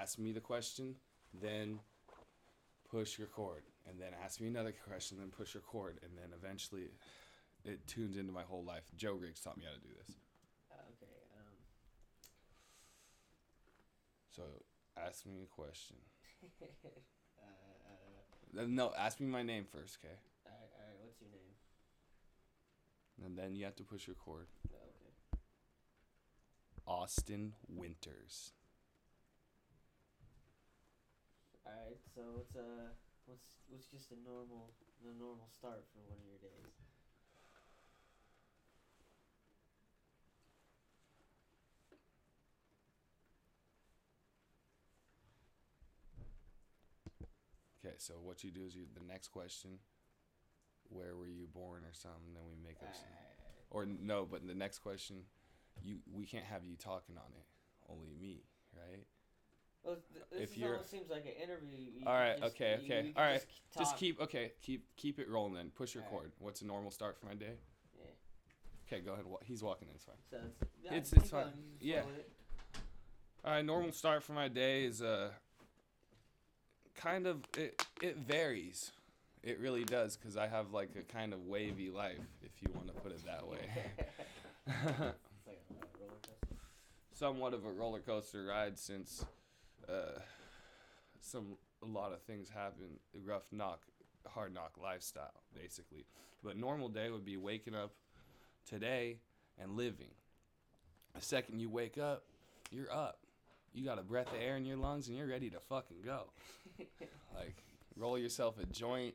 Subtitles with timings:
[0.00, 0.94] ask me the question,
[1.40, 1.78] then
[2.90, 6.30] push your record, and then ask me another question, then push your record, and then
[6.36, 6.88] eventually
[7.64, 8.84] it tunes into my whole life.
[8.96, 10.16] Joe Riggs taught me how to do this.
[10.72, 11.12] Okay.
[11.38, 11.54] Um.
[14.30, 14.42] So
[14.96, 15.96] ask me a question.
[18.58, 20.14] uh, No, ask me my name first, okay?
[20.46, 20.96] all right, all right.
[21.02, 21.54] What's your name?
[23.24, 24.46] And then you have to push record.
[24.72, 25.40] Oh, okay.
[26.86, 28.52] Austin Winters.
[31.70, 32.00] All right.
[32.14, 32.90] So what's uh
[33.26, 36.74] what's what's just a normal the normal start for one of your days?
[47.84, 49.78] Okay, so what you do is you the next question,
[50.88, 53.12] where were you born or something, then we make up some.
[53.70, 55.16] Or no, but the next question,
[55.82, 57.46] you we can't have you talking on it.
[57.88, 58.42] Only me,
[58.76, 59.06] right?
[59.82, 61.78] Well, th- this If is you're- almost seems like an interview.
[61.78, 64.84] You All right, just- okay, you- okay, you all right, Just, Just keep okay, keep
[64.96, 65.70] keep it rolling then.
[65.70, 66.10] Push Alright.
[66.12, 66.32] record.
[66.38, 67.56] What's a normal start for my day?
[67.96, 68.04] Yeah.
[68.86, 69.24] Okay, go ahead.
[69.44, 69.94] He's walking in.
[69.94, 70.16] It's fine.
[70.30, 71.44] So it's, yeah, It's- it's fine.
[71.44, 72.04] going, Yeah.
[72.06, 72.30] it.
[73.44, 75.32] All right, normal start for my day is uh
[76.94, 78.92] kind of it it varies.
[79.42, 82.88] It really does cuz I have like a kind of wavy life if you want
[82.88, 83.66] to put it that way.
[84.66, 86.56] it's like a roller coaster.
[87.14, 89.24] Somewhat of a roller coaster ride since
[89.90, 90.20] uh
[91.20, 93.80] some a lot of things happen, rough knock,
[94.26, 96.06] hard knock lifestyle basically.
[96.42, 97.92] But normal day would be waking up
[98.66, 99.18] today
[99.60, 100.10] and living.
[101.14, 102.24] The second you wake up,
[102.70, 103.18] you're up.
[103.72, 106.30] You got a breath of air in your lungs and you're ready to fucking go.
[107.32, 107.62] Like,
[107.96, 109.14] roll yourself a joint,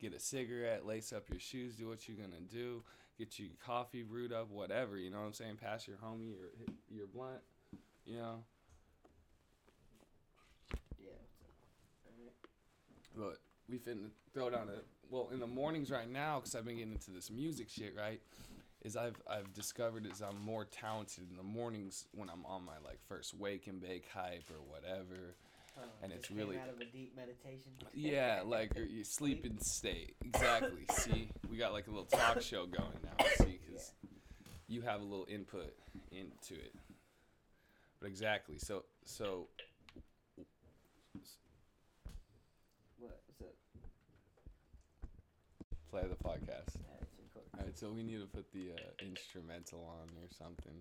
[0.00, 2.82] get a cigarette, lace up your shoes, do what you're gonna do,
[3.18, 4.96] get your coffee brewed up, whatever.
[4.96, 5.56] You know what I'm saying?
[5.62, 7.40] Pass your homie your your blunt.
[8.04, 8.44] You know.
[10.98, 11.10] Yeah.
[12.02, 12.34] what's up?
[12.88, 13.01] Alright.
[13.16, 16.76] But we finna throw down a well in the mornings right now because I've been
[16.76, 17.94] getting into this music shit.
[17.96, 18.20] Right,
[18.82, 22.78] is I've I've discovered is I'm more talented in the mornings when I'm on my
[22.84, 25.36] like first wake and bake hype or whatever.
[25.78, 27.72] Oh, And it's really- out of a deep meditation.
[27.94, 30.16] Yeah, like you sleeping state.
[30.22, 30.84] Exactly.
[30.92, 33.24] See, we got like a little talk show going now.
[33.36, 33.92] See, because
[34.68, 35.74] you have a little input
[36.10, 36.74] into it.
[38.00, 38.58] But exactly.
[38.58, 39.48] So so
[42.98, 43.18] What?
[43.26, 43.54] What's up?
[45.92, 46.72] Play the podcast.
[46.80, 47.52] Yeah, it's recording.
[47.58, 50.74] All right, so we need to put the uh, instrumental on or something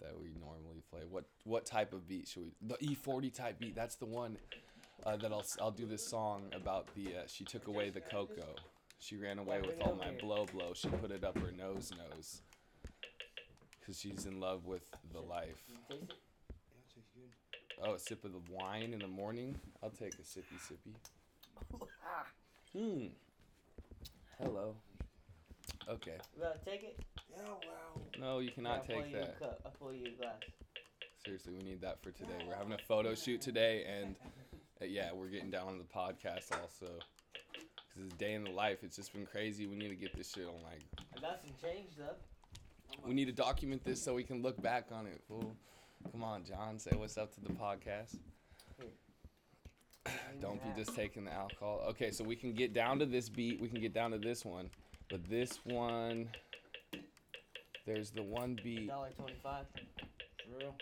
[0.00, 1.02] that we normally play.
[1.08, 2.50] What what type of beat should we?
[2.66, 3.76] The E40 type beat.
[3.76, 4.36] That's the one
[5.04, 7.06] uh, that I'll s- I'll do this song about the.
[7.18, 8.56] Uh, she took away the cocoa.
[8.98, 10.72] She ran away with all my blow blow.
[10.74, 12.40] She put it up her nose nose.
[13.86, 14.82] Cause she's in love with
[15.12, 15.62] the life.
[15.68, 16.16] You taste it?
[17.80, 19.54] Oh, a sip of the wine in the morning.
[19.80, 20.94] I'll take a sippy sippy.
[22.04, 22.26] ah,
[22.76, 23.06] Hmm.
[24.42, 24.74] Hello.
[25.88, 26.16] Okay.
[26.36, 27.00] you gotta take it.
[27.30, 28.02] Yeah, well.
[28.18, 29.38] No, you I'll cannot pull take you a that.
[29.38, 29.60] cup.
[29.64, 30.34] I'll pull you a glass.
[31.24, 32.44] Seriously, we need that for today.
[32.46, 34.14] We're having a photo shoot today, and
[34.80, 36.86] uh, yeah, we're getting down on the podcast also.
[37.94, 38.78] Cause it's day in the life.
[38.82, 39.66] It's just been crazy.
[39.66, 40.82] We need to get this shit on like.
[41.16, 42.14] I got some change though.
[43.06, 45.20] We need to document this so we can look back on it.
[45.28, 45.56] Fool.
[46.12, 46.78] Come on, John.
[46.78, 48.16] Say what's up to the podcast.
[50.40, 51.82] Don't be just taking the alcohol.
[51.88, 53.60] Okay, so we can get down to this beat.
[53.60, 54.70] We can get down to this one,
[55.10, 56.28] but this one.
[57.86, 58.88] There's the one beat.
[58.88, 59.66] Dollar twenty-five.
[59.72, 60.74] For real.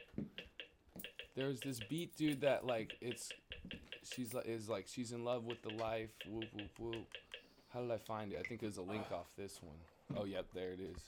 [1.36, 3.30] There's this beat, dude, that like it's
[4.02, 6.10] she's like is like she's in love with the life.
[6.28, 7.06] Whoop whoop whoop.
[7.72, 8.38] How did I find it?
[8.38, 9.76] I think there's a link off this one.
[10.16, 11.02] Oh yep, there it is.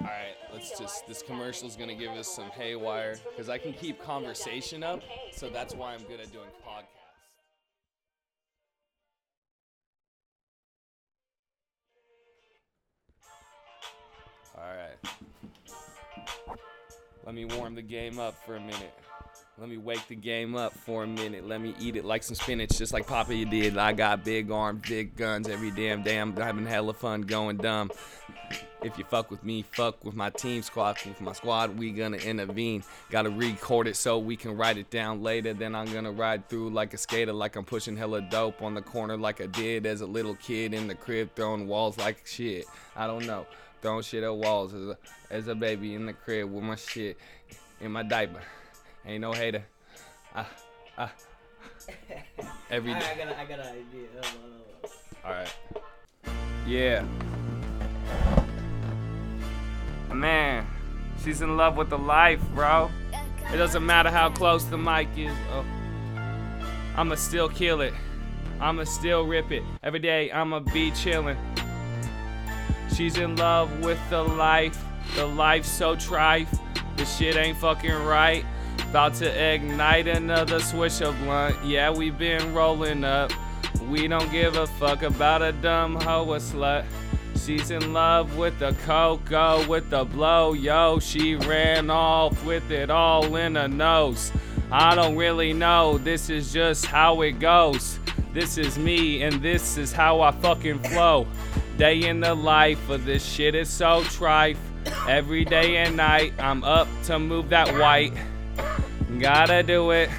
[0.00, 3.72] All right, let's just this commercial is gonna give us some haywire because I can
[3.72, 5.02] keep conversation up,
[5.32, 6.96] so that's why I'm good at doing podcasts.
[14.58, 14.96] All right.
[17.24, 18.94] Let me warm the game up for a minute.
[19.58, 21.48] Let me wake the game up for a minute.
[21.48, 23.78] Let me eat it like some spinach, just like Popeye did.
[23.78, 26.18] I got big arms, big guns every damn day.
[26.18, 27.90] I'm having hella fun going dumb.
[28.86, 30.96] If you fuck with me, fuck with my team squad.
[31.04, 32.84] With my squad, we gonna intervene.
[33.10, 35.52] Gotta record it so we can write it down later.
[35.52, 38.82] Then I'm gonna ride through like a skater, like I'm pushing hella dope on the
[38.82, 42.66] corner, like I did as a little kid in the crib, throwing walls like shit.
[42.94, 43.44] I don't know,
[43.82, 44.98] throwing shit at walls as a,
[45.30, 47.18] as a baby in the crib with my shit
[47.80, 48.42] in my diaper.
[49.04, 49.64] Ain't no hater.
[50.32, 50.48] Ah,
[50.96, 51.12] ah.
[52.70, 53.08] Every Alright.
[53.08, 54.08] I got, I got an idea.
[54.12, 54.92] Hold on, hold
[55.24, 55.30] on.
[55.30, 55.54] All right.
[56.68, 57.04] Yeah.
[60.16, 60.66] Man,
[61.22, 62.90] she's in love with the life, bro.
[63.52, 65.36] It doesn't matter how close the mic is.
[65.50, 65.64] Oh.
[66.96, 67.92] I'ma still kill it.
[68.58, 69.62] I'ma still rip it.
[69.82, 71.36] Every day I'ma be chillin'.
[72.96, 74.82] She's in love with the life.
[75.16, 76.48] The life so trife.
[76.96, 78.42] The shit ain't fucking right.
[78.88, 81.62] About to ignite another switch of blunt.
[81.62, 83.32] Yeah, we been rolling up.
[83.90, 86.86] We don't give a fuck about a dumb hoe or slut.
[87.46, 90.98] She's in love with the cocoa, with the blow, yo.
[90.98, 94.32] She ran off with it all in her nose.
[94.72, 98.00] I don't really know, this is just how it goes.
[98.32, 101.28] This is me, and this is how I fucking flow.
[101.78, 104.58] Day in the life of this shit is so trife.
[105.08, 108.12] Every day and night, I'm up to move that white.
[109.20, 110.10] Gotta do it.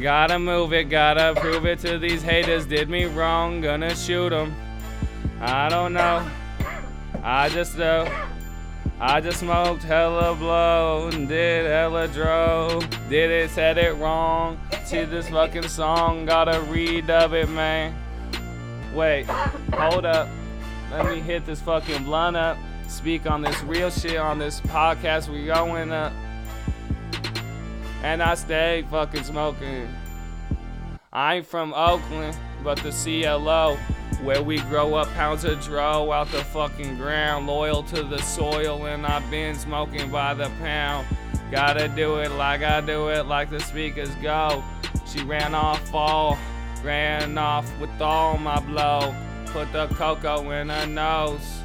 [0.00, 2.64] Gotta move it, gotta prove it to these haters.
[2.64, 4.56] Did me wrong, gonna shoot them.
[5.42, 6.26] I don't know.
[7.22, 8.08] I just know.
[9.00, 12.80] I just smoked hella blow and did hella dro.
[13.08, 14.58] Did it, said it wrong.
[14.84, 17.94] See this fucking song, gotta redub it, man.
[18.94, 19.24] Wait,
[19.74, 20.28] hold up.
[20.90, 22.56] Let me hit this fucking blunt up.
[22.88, 25.28] Speak on this real shit on this podcast.
[25.28, 26.12] We going up.
[28.02, 29.88] And I stay fucking smoking.
[31.18, 33.76] I ain't from Oakland, but the CLO,
[34.22, 38.86] where we grow up pounds of dro out the fucking ground, loyal to the soil,
[38.86, 41.08] and I've been smoking by the pound.
[41.50, 44.62] Gotta do it like I do it, like the speakers go.
[45.06, 46.38] She ran off fall,
[46.84, 49.12] ran off with all my blow.
[49.46, 51.64] Put the cocoa in her nose.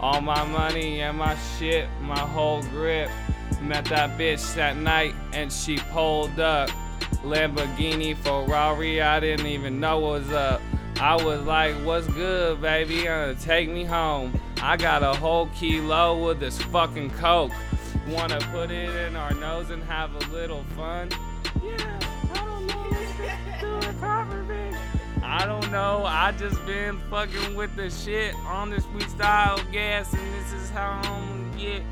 [0.00, 3.08] All my money and my shit, my whole grip.
[3.62, 6.68] Met that bitch that night and she pulled up.
[7.22, 10.60] Lamborghini, Ferrari, I didn't even know what was up.
[11.00, 13.08] I was like, what's good, baby?
[13.08, 14.38] Uh, take me home.
[14.60, 17.52] I got a whole kilo of this fucking coke.
[18.08, 21.10] Wanna put it in our nose and have a little fun?
[21.64, 21.98] Yeah,
[22.34, 22.90] I don't know.
[23.60, 24.76] Do it proper, bitch.
[25.22, 26.04] I don't know.
[26.04, 31.00] I just been fucking with the shit on this freestyle gas, and this is how
[31.04, 31.82] I'm gonna get.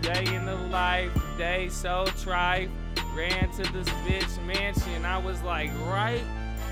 [0.00, 2.68] Day in the life, day so trife.
[3.14, 5.04] Ran to this bitch mansion.
[5.04, 6.22] I was like, right?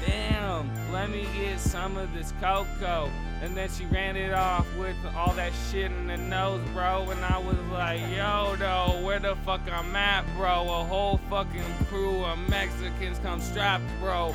[0.05, 3.09] Damn, let me get some of this cocoa.
[3.41, 7.09] And then she ran it off with all that shit in the nose, bro.
[7.11, 10.63] And I was like, yo, though, where the fuck I'm at, bro?
[10.63, 14.35] A whole fucking crew of Mexicans come strapped, bro.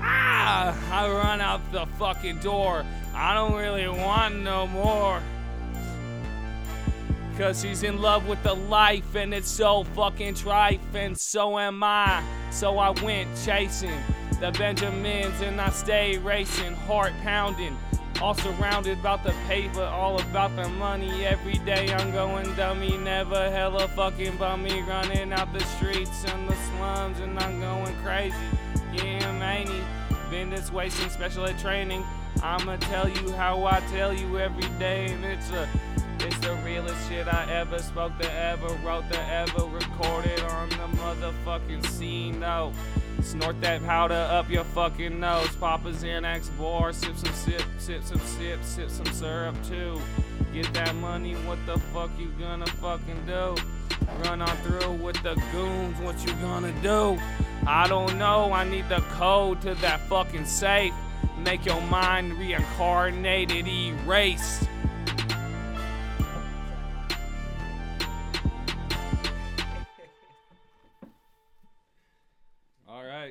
[0.00, 0.76] Ah!
[0.92, 2.84] I run out the fucking door.
[3.14, 5.22] I don't really want no more.
[7.38, 11.82] Cause he's in love with the life and it's so fucking trife and so am
[11.82, 12.24] I.
[12.50, 14.00] So I went chasing
[14.40, 17.76] the Benjamins and I stayed racing, heart pounding.
[18.22, 21.26] All surrounded about the paper, all about the money.
[21.26, 24.80] Every day I'm going dummy, never hella fucking bummy.
[24.82, 28.34] Running out the streets and the slums and I'm going crazy.
[28.94, 29.82] Yeah, manny.
[30.30, 32.02] Been this way since special ed training.
[32.42, 35.68] I'ma tell you how I tell you every day, and it's a
[36.20, 40.88] it's the realest shit I ever spoke to, ever wrote to, ever recorded on the
[40.98, 42.40] motherfucking scene.
[42.40, 42.72] No,
[43.22, 45.54] snort that powder up your fucking nose.
[45.56, 50.00] Pop a Xanax bar, sip some sip, sip some sip, sip some syrup too.
[50.52, 53.54] Get that money, what the fuck you gonna fucking do?
[54.24, 57.18] Run on through with the goons, what you gonna do?
[57.66, 60.94] I don't know, I need the code to that fucking safe.
[61.38, 64.68] Make your mind reincarnated, erased.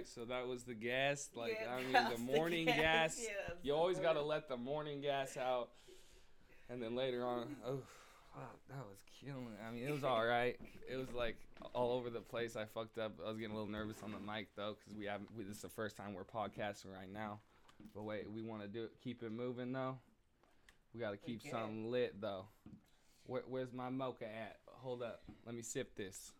[0.05, 1.29] Right, so that was the gas.
[1.35, 3.19] Like Yeah, I mean, the the morning gas, gas.
[3.23, 5.69] yeah, you always gotta let the morning gas out,
[6.69, 7.79] and then later on, oh,
[8.69, 9.47] that was killing.
[9.67, 10.57] I mean, it was all right.
[10.89, 11.37] It was like
[11.73, 12.55] all over the place.
[12.55, 13.13] I fucked up.
[13.25, 15.29] I was getting a little nervous on the mic though, because we haven't.
[15.35, 17.39] We, this is the first time we're podcasting right now.
[17.93, 18.91] But wait, we want to do it.
[19.03, 19.97] Keep it moving though.
[20.93, 22.45] We gotta keep something lit though.
[23.25, 24.57] Where, where's my mocha at?
[24.67, 25.23] Hold up.
[25.45, 26.31] Let me sip this.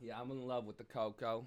[0.00, 1.46] Yeah, I'm in love with the cocoa.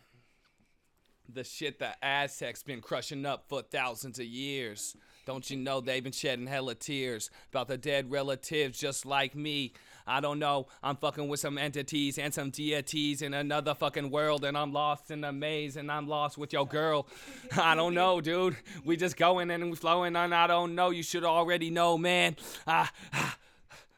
[1.31, 4.95] The shit that Aztecs been crushing up for thousands of years.
[5.27, 9.73] Don't you know they've been shedding hella tears about the dead relatives just like me?
[10.07, 10.65] I don't know.
[10.81, 15.11] I'm fucking with some entities and some deities in another fucking world, and I'm lost
[15.11, 17.07] in a maze, and I'm lost with your girl.
[17.57, 18.57] I don't know, dude.
[18.83, 20.89] We just going and we flowing, and I don't know.
[20.89, 22.37] You should already know, man.
[22.65, 23.37] Ah, ah,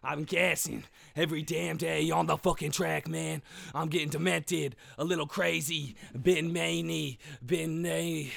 [0.03, 0.84] I'm gassing
[1.15, 3.41] every damn day on the fucking track, man.
[3.75, 8.31] I'm getting demented, a little crazy, been many, been a.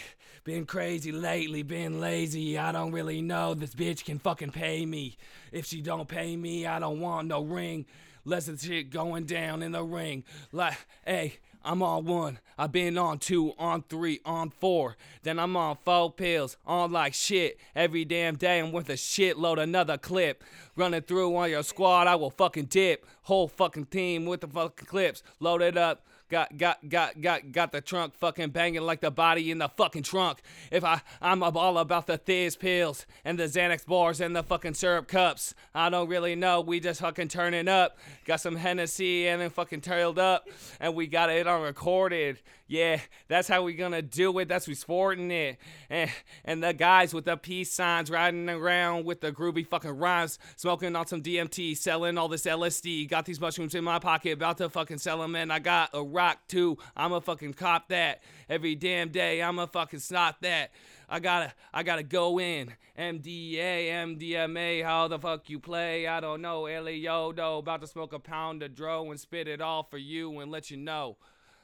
[0.45, 2.59] Been crazy lately, been lazy.
[2.59, 3.55] I don't really know.
[3.55, 5.17] This bitch can fucking pay me.
[5.53, 7.87] If she don't pay me, I don't want no ring.
[8.27, 10.23] Let's the shit going down in the ring.
[10.53, 12.39] Like, hey, I'm on one.
[12.59, 14.97] I've been on two, on three, on four.
[15.23, 17.59] Then I'm on four pills, on like shit.
[17.75, 20.45] Every damn day I'm with a shitload another clip.
[20.77, 23.07] Running through on your squad, I will fucking dip.
[23.23, 25.23] Whole fucking team with the fucking clips.
[25.41, 26.07] Loaded up.
[26.31, 30.05] Got got got got got the trunk fucking banging like the body in the fucking
[30.05, 30.41] trunk.
[30.71, 34.75] If I I'm all about the Thizz pills and the Xanax bars and the fucking
[34.75, 35.55] syrup cups.
[35.75, 36.63] I don't really know.
[36.63, 37.99] We just fucking turning up.
[38.25, 40.49] Got some Hennessy and then fucking tailed up,
[40.81, 42.41] and we got it on recorded.
[42.67, 44.49] Yeah, that's how we gonna do it.
[44.49, 45.59] That's we sporting it.
[45.91, 46.11] And
[46.47, 50.97] and the guys with the peace signs riding around with the groovy fucking rhymes, smoking
[50.97, 53.09] on some DMT, selling all this LSD.
[53.11, 56.03] Got these mushrooms in my pocket, about to fucking sell them, and I got a
[56.15, 56.79] rock too.
[56.97, 59.43] I'ma fucking cop that every damn day.
[59.43, 60.71] I'ma fucking snot that.
[61.09, 62.75] I gotta, I gotta go in.
[62.99, 66.07] MDA, MDMA, how the fuck you play?
[66.07, 66.63] I don't know.
[66.63, 70.51] Eliodo, about to smoke a pound of dro and spit it all for you and
[70.51, 71.17] let you know.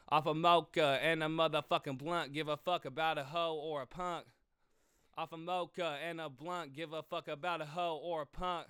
[0.09, 3.87] Off a mocha and a motherfucking blunt, give a fuck about a hoe or a
[3.87, 4.27] punk.
[5.17, 8.67] Off a mocha and a blunt, give a fuck about a hoe or a punk.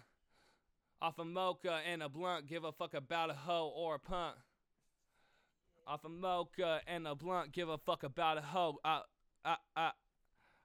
[1.00, 4.36] Off a mocha and a blunt, give a fuck about a hoe or a punk.
[5.86, 8.76] Off a mocha and a blunt, give a fuck about a hoe.
[8.84, 9.00] I,
[9.44, 9.90] I, I,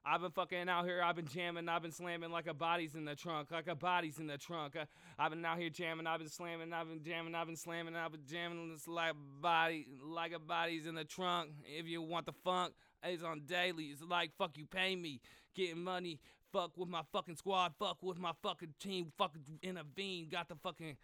[0.08, 1.02] I've been fucking out here.
[1.02, 1.68] I've been jamming.
[1.68, 3.50] I've been slamming like a body's in the trunk.
[3.50, 4.76] Like a body's in the trunk.
[4.76, 4.84] Uh,
[5.18, 6.06] I've been out here jamming.
[6.06, 6.72] I've been slamming.
[6.72, 7.34] I've been jamming.
[7.34, 7.96] I've been slamming.
[7.96, 8.70] I've been jamming.
[8.72, 11.50] It's like a body, like a body's in the trunk.
[11.64, 13.86] If you want the funk, it's on daily.
[13.86, 15.20] It's like fuck you, pay me,
[15.56, 16.20] getting money.
[16.52, 17.74] Fuck with my fucking squad.
[17.76, 19.10] Fuck with my fucking team.
[19.18, 20.28] Fucking intervene.
[20.30, 20.96] Got the fucking.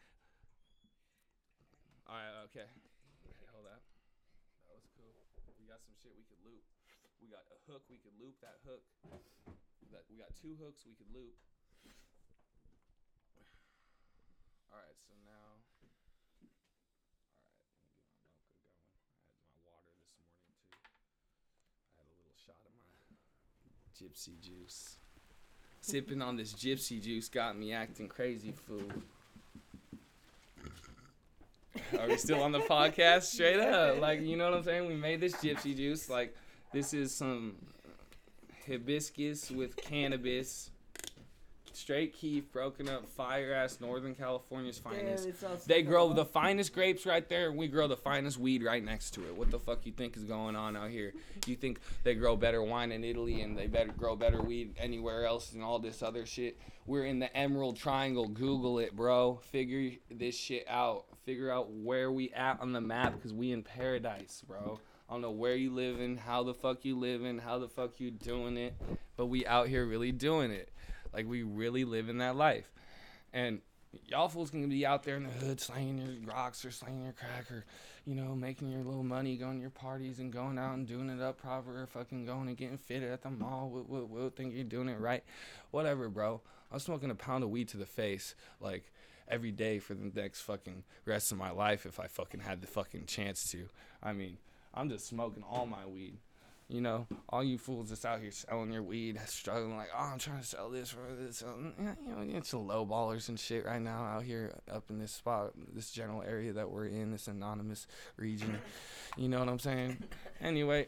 [2.07, 2.45] All right.
[2.45, 2.71] Okay,
[3.51, 3.83] hold up.
[4.69, 5.11] That was cool.
[5.59, 6.63] We got some shit we could loop.
[7.21, 7.83] We got a hook.
[7.91, 8.83] We could loop that hook.
[9.91, 11.37] That we got two hooks we could loop.
[14.73, 14.97] All right.
[15.05, 15.61] So now.
[15.63, 16.15] All right.
[16.17, 19.13] Let me get my mocha going.
[19.13, 20.65] I had my water this morning too.
[21.93, 22.97] I had a little shot of my
[23.93, 24.97] gypsy juice.
[25.83, 28.89] Sipping on this gypsy juice got me acting crazy, fool.
[31.99, 33.25] Are we still on the podcast?
[33.25, 34.01] Straight up.
[34.01, 34.87] Like, you know what I'm saying?
[34.87, 36.09] We made this gypsy juice.
[36.09, 36.35] Like,
[36.73, 37.57] this is some
[38.67, 40.71] hibiscus with cannabis.
[41.75, 45.27] Straight keef, broken up, fire ass Northern California's finest.
[45.67, 49.13] They grow the finest grapes right there, and we grow the finest weed right next
[49.13, 49.35] to it.
[49.35, 51.15] What the fuck you think is going on out here?
[51.47, 55.25] You think they grow better wine in Italy and they better grow better weed anywhere
[55.25, 56.61] else and all this other shit?
[56.85, 58.29] We're in the Emerald Triangle.
[58.29, 59.41] Google it, bro.
[59.51, 61.07] Figure this shit out.
[61.25, 64.79] Figure out where we at on the map because we in paradise, bro.
[65.13, 68.11] I don't know where you living, how the fuck you living, how the fuck you
[68.11, 68.75] doing it,
[69.15, 70.71] but we out here really doing it.
[71.13, 72.73] Like we really living that life.
[73.31, 73.61] And
[74.07, 77.13] y'all fools can be out there in the hood slanging your rocks or slanging your
[77.13, 77.67] crack or,
[78.07, 81.11] you know, making your little money, going to your parties and going out and doing
[81.11, 83.69] it up proper or fucking going and getting fitted at the mall.
[83.71, 85.25] We'll, we'll, we'll think you're doing it right.
[85.73, 86.41] Whatever, bro.
[86.73, 88.91] I'm smoking a pound of weed to the face, like,
[89.29, 92.67] every day for the next fucking rest of my life if I fucking had the
[92.67, 93.69] fucking chance to.
[94.03, 94.39] I mean,
[94.75, 96.19] I'm just smoking all my weed.
[96.69, 100.19] You know, all you fools that's out here selling your weed, struggling like, oh, I'm
[100.19, 101.43] trying to sell this for this.
[101.43, 101.95] You know,
[102.39, 105.91] it's some low ballers and shit right now out here up in this spot, this
[105.91, 107.87] general area that we're in, this anonymous
[108.17, 108.57] region.
[109.19, 110.03] You know what I'm saying?
[110.41, 110.87] Anyway,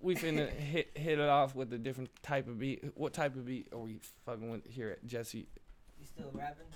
[0.00, 2.82] we finna hit hit it off with a different type of beat.
[2.96, 5.46] What type of beat are we fucking with here at Jesse?
[6.00, 6.66] You still rapping?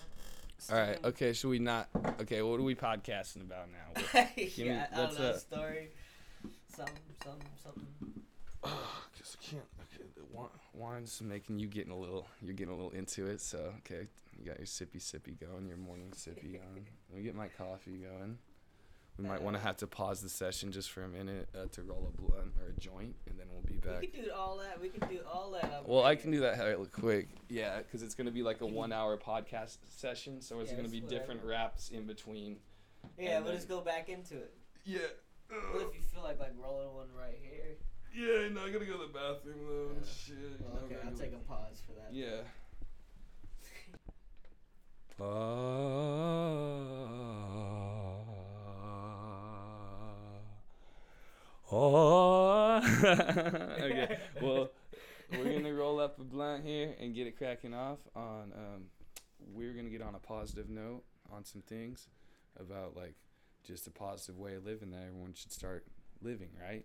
[0.71, 1.89] All right, okay, should we not?
[2.21, 4.01] Okay, what are we podcasting about now?
[4.13, 5.33] What- me- I don't know.
[5.37, 5.89] Story.
[6.79, 8.23] Something, something, something.
[8.63, 9.65] Cause I can't.
[9.81, 12.27] Okay, the wi- wine's making you getting a little.
[12.41, 13.41] You're getting a little into it.
[13.41, 14.07] So okay,
[14.39, 16.87] you got your sippy sippy going, your morning sippy going.
[17.11, 18.39] Let me get my coffee going.
[19.19, 21.83] We might want to have to pause the session just for a minute uh, to
[21.83, 24.01] roll a blunt or a joint, and then we'll be back.
[24.01, 24.81] We can do all that.
[24.81, 25.83] We can do all that.
[25.89, 26.23] Well, I here.
[26.23, 27.29] can do that quick.
[27.49, 30.93] Yeah, because it's gonna be like a one-hour podcast session, so it's Yeah, gonna it's
[30.93, 31.49] be different whatever.
[31.65, 32.59] raps in between.
[33.19, 34.55] Yeah, we'll then- just go back into it.
[34.85, 35.01] Yeah.
[35.49, 37.77] What if you feel like like rolling one right here?
[38.15, 40.13] Yeah, no, I gotta go to the bathroom though and Yeah.
[40.13, 40.37] shit.
[40.37, 42.13] you Well, know, okay, I'll take a pause for that.
[42.13, 42.43] Yeah.
[51.81, 52.81] Oh.
[53.05, 54.19] okay.
[54.41, 54.71] Well,
[55.33, 57.99] we're gonna roll up a blunt here and get it cracking off.
[58.15, 58.85] On um,
[59.53, 61.03] we're gonna get on a positive note
[61.33, 62.09] on some things
[62.59, 63.15] about like
[63.65, 65.85] just a positive way of living that everyone should start
[66.23, 66.85] living, right?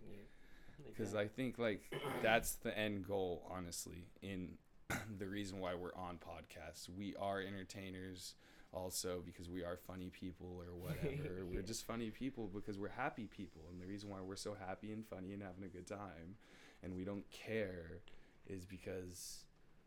[0.88, 1.82] because I think like
[2.22, 4.06] that's the end goal, honestly.
[4.22, 4.58] In
[5.18, 8.34] the reason why we're on podcasts, we are entertainers.
[8.72, 11.44] also because we are funny people or whatever.
[11.50, 13.62] We're just funny people because we're happy people.
[13.70, 16.34] And the reason why we're so happy and funny and having a good time
[16.82, 18.00] and we don't care
[18.46, 19.44] is because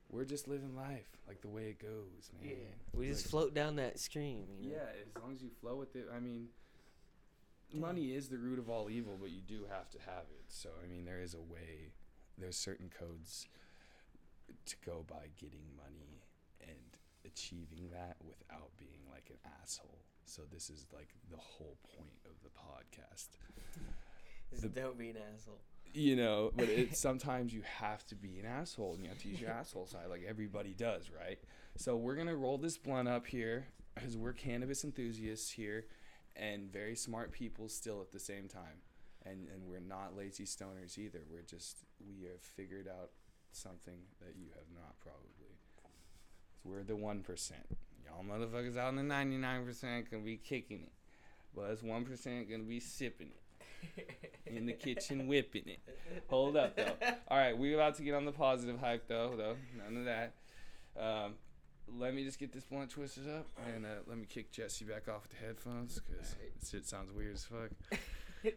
[0.09, 2.51] we're just living life like the way it goes, man.
[2.51, 2.73] Yeah.
[2.93, 4.45] We just float down that stream.
[4.61, 4.75] You know?
[4.77, 6.07] Yeah, as long as you flow with it.
[6.15, 6.47] I mean,
[7.73, 10.45] money is the root of all evil, but you do have to have it.
[10.47, 11.93] So, I mean, there is a way,
[12.37, 13.47] there's certain codes
[14.65, 16.23] to go by getting money
[16.61, 19.99] and achieving that without being like an asshole.
[20.25, 23.27] So, this is like the whole point of the podcast.
[24.61, 25.59] The- don't be an asshole.
[25.93, 29.29] You know, but it, sometimes you have to be an asshole and you have to
[29.29, 31.39] use your asshole side like everybody does, right?
[31.75, 35.85] So we're going to roll this blunt up here because we're cannabis enthusiasts here
[36.37, 38.81] and very smart people still at the same time.
[39.25, 41.19] And, and we're not lazy stoners either.
[41.29, 43.09] We're just, we have figured out
[43.51, 45.57] something that you have not probably.
[46.63, 47.51] We're the 1%.
[48.05, 50.91] Y'all motherfuckers out in the 99% gonna be kicking it.
[51.55, 53.29] But us 1% gonna be sipping
[53.95, 55.79] it in the kitchen whipping it.
[56.27, 56.93] Hold up though.
[57.27, 59.33] All right, we're about to get on the positive hype though.
[59.35, 60.33] Though none of that.
[60.99, 61.33] Um,
[61.95, 65.07] let me just get this blunt twisted up and uh, let me kick Jesse back
[65.07, 66.59] off with the headphones because Alright.
[66.59, 67.69] this shit sounds weird as fuck.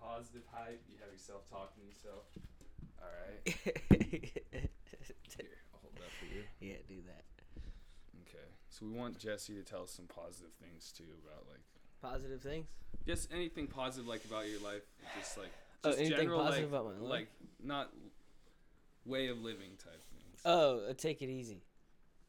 [0.00, 0.82] Positive hype.
[0.88, 2.24] You have yourself talking to yourself.
[3.00, 3.56] All right.
[5.36, 6.42] Here, I'll hold that for you.
[6.60, 7.24] yeah, do that.
[8.28, 8.44] Okay.
[8.68, 11.60] So we want Jesse to tell us some positive things too about like
[12.02, 12.66] Positive things.
[13.06, 14.82] just anything positive like about your life.
[15.18, 15.50] Just like
[15.84, 17.10] Oh, just anything general positive like, about my life?
[17.10, 17.28] like
[17.62, 17.90] not
[19.06, 20.40] way of living type things.
[20.44, 21.62] Oh, uh, take it easy.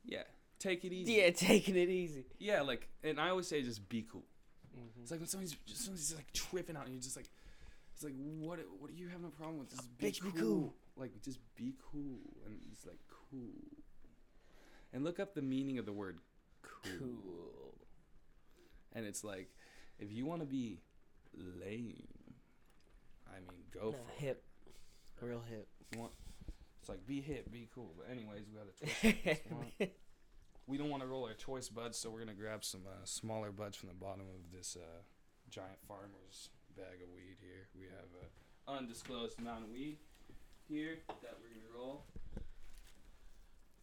[0.05, 0.23] yeah.
[0.59, 1.13] Take it easy.
[1.13, 2.25] Yeah, taking it easy.
[2.39, 4.23] Yeah, like and I always say just be cool.
[4.75, 5.01] Mm-hmm.
[5.03, 7.29] It's like when somebody's just somebody's like tripping out and you're just like
[7.93, 9.69] it's like what what are you having a problem with?
[9.69, 10.41] Just be bitch, be cool.
[10.41, 10.73] cool.
[10.95, 12.17] Like just be cool
[12.47, 13.53] and it's like cool.
[14.93, 16.17] And look up the meaning of the word
[16.63, 16.91] cool.
[16.99, 17.73] Cool.
[18.93, 19.49] And it's like
[19.99, 20.79] if you want to be
[21.35, 22.07] lame,
[23.27, 24.19] I mean go No, for it.
[24.25, 24.43] hip.
[25.21, 25.67] Real hip.
[25.93, 26.13] You want-
[26.87, 27.93] It's like be hip, be cool.
[27.97, 28.67] But anyways, we got
[29.03, 29.91] a blunt.
[30.67, 33.51] we don't want to roll our choice buds, so we're gonna grab some uh, smaller
[33.51, 35.01] buds from the bottom of this uh,
[35.49, 36.47] giant farmer's
[36.77, 37.67] bag of weed here.
[37.77, 39.97] We have a undisclosed amount of weed
[40.69, 42.05] here that we're gonna roll.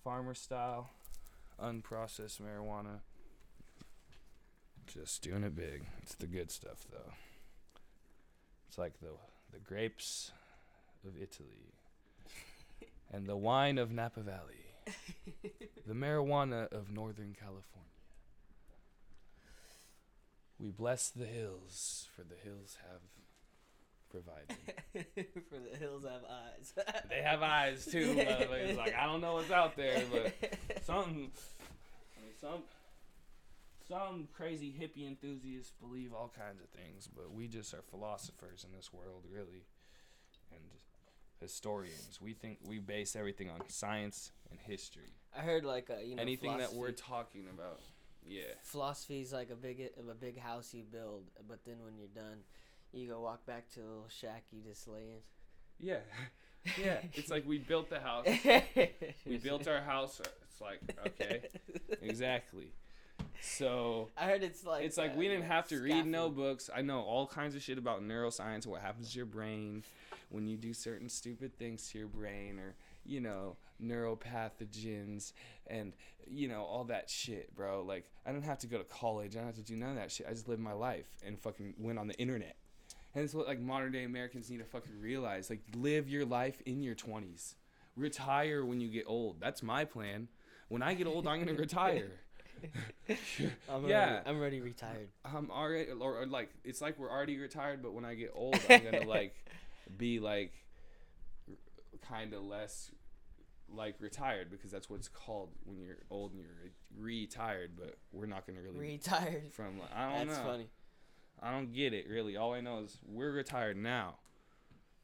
[0.03, 0.89] Farmer style,
[1.63, 3.01] unprocessed marijuana.
[4.87, 5.85] Just doing it big.
[6.03, 7.13] It's the good stuff though.
[8.67, 9.09] It's like the
[9.53, 10.33] the grapes
[11.07, 11.75] of Italy
[13.15, 14.65] and the wine of Napa Valley.
[15.87, 17.85] the marijuana of Northern California.
[20.59, 23.01] We bless the hills, for the hills have
[24.11, 24.57] provided.
[25.51, 26.73] For the hills have eyes.
[27.09, 28.77] they have eyes too, motherfuckers.
[28.77, 30.33] Like I don't know what's out there, but
[30.85, 31.31] some, I mean,
[32.41, 32.63] some,
[33.89, 38.77] some crazy hippie enthusiasts believe all kinds of things, but we just are philosophers in
[38.77, 39.67] this world, really,
[40.53, 40.63] and
[41.45, 42.19] historians.
[42.21, 45.13] We think we base everything on science and history.
[45.37, 47.81] I heard like uh, you know Anything that we're talking about,
[48.27, 48.43] yeah.
[48.63, 52.39] philosophy is like a big a big house you build, but then when you're done,
[52.93, 55.23] you go walk back to a little shack you just lay in.
[55.79, 55.99] Yeah.
[56.83, 56.97] Yeah.
[57.13, 58.27] It's like we built the house.
[59.27, 60.19] We built our house.
[60.49, 61.43] It's like, okay.
[62.01, 62.73] Exactly.
[63.41, 66.71] So I heard it's like it's like we didn't have to read no books.
[66.75, 69.83] I know all kinds of shit about neuroscience and what happens to your brain
[70.31, 75.33] when you do certain stupid things to your brain or, you know, neuropathogens
[75.67, 75.93] and,
[76.27, 77.83] you know, all that shit, bro.
[77.83, 79.33] Like, I didn't have to go to college.
[79.33, 80.27] I didn't have to do none of that shit.
[80.29, 82.57] I just lived my life and fucking went on the internet.
[83.15, 85.49] And it's what like modern day Americans need to fucking realize.
[85.51, 87.55] Like, live your life in your 20s.
[87.97, 89.41] Retire when you get old.
[89.41, 90.29] That's my plan.
[90.69, 92.11] When I get old, I'm gonna retire.
[93.69, 94.05] I'm Yeah.
[94.23, 95.09] already, I'm already retired.
[95.25, 98.59] I'm already, or, or like, it's like we're already retired, but when I get old,
[98.69, 99.35] I'm gonna like
[99.97, 100.53] be like
[102.09, 102.91] kind of less
[103.75, 107.73] like retired because that's what it's called when you're old and you're retired.
[107.77, 109.53] But we're not gonna really Retired.
[109.53, 109.79] from.
[109.79, 110.45] Like, I don't That's know.
[110.45, 110.69] funny.
[111.43, 112.37] I don't get it really.
[112.37, 114.17] All I know is we're retired now,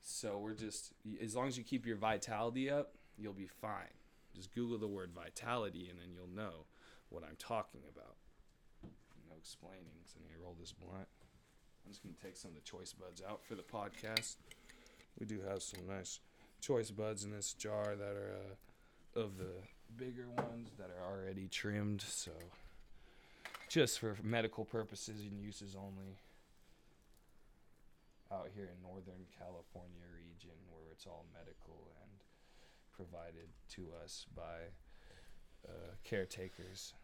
[0.02, 0.92] so we're just
[1.22, 3.92] as long as you keep your vitality up, you'll be fine.
[4.34, 6.66] Just Google the word vitality and then you'll know
[7.10, 8.16] what I'm talking about.
[9.28, 10.00] No explaining.
[10.06, 11.08] So I'm gonna roll this blunt.
[11.84, 14.36] I'm just gonna take some of the choice buds out for the podcast.
[15.18, 16.20] We do have some nice
[16.60, 19.52] choice buds in this jar that are uh, of the
[19.96, 22.02] bigger ones that are already trimmed.
[22.02, 22.32] So
[23.68, 26.18] just for medical purposes and uses only.
[28.32, 32.10] Out here in Northern California region where it's all medical and
[32.92, 34.70] provided to us by
[35.66, 36.94] uh, caretakers.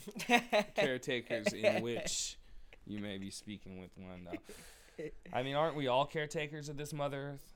[0.74, 2.38] caretakers in which
[2.86, 5.06] you may be speaking with one now.
[5.32, 7.54] I mean, aren't we all caretakers of this Mother Earth?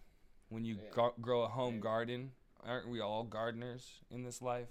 [0.49, 0.91] When you Yeah.
[0.93, 1.81] gar- grow a home Yeah.
[1.81, 4.69] garden, aren't we all gardeners in this life?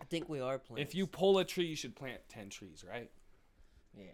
[0.00, 0.88] I think we are plants.
[0.90, 3.10] If you pull a tree, you should plant 10 trees, right?
[3.96, 4.04] yeah.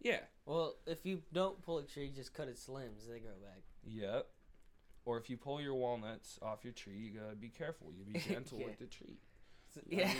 [0.00, 0.20] Yeah.
[0.44, 3.06] Well, if you don't pull a tree, just cut its limbs.
[3.06, 3.62] They grow back.
[3.84, 4.28] Yep.
[5.04, 7.92] Or if you pull your walnuts off your tree, you gotta be careful.
[7.92, 8.66] You be gentle Yeah.
[8.66, 9.18] with the tree.
[9.88, 10.10] Yeah.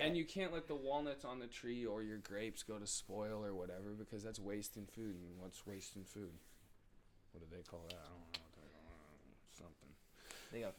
[0.00, 3.44] And you can't let the walnuts on the tree or your grapes go to spoil
[3.44, 5.16] or whatever because that's wasting food.
[5.16, 6.32] And what's wasting food?
[7.32, 7.94] What do they call that?
[7.96, 8.26] I don't know.
[8.32, 9.56] What they call it.
[9.56, 9.88] Something.
[10.52, 10.72] They go.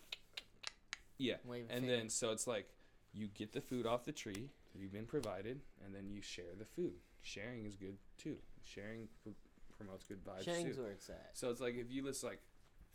[1.18, 1.36] Yeah.
[1.70, 2.68] And then so it's like
[3.14, 6.54] you get the food off the tree that you've been provided, and then you share
[6.58, 6.94] the food.
[7.22, 8.38] Sharing is good too.
[8.64, 9.32] Sharing p-
[9.78, 10.84] promotes good vibes Sharing's too.
[10.84, 11.32] where it's at.
[11.34, 12.42] So it's like if you just like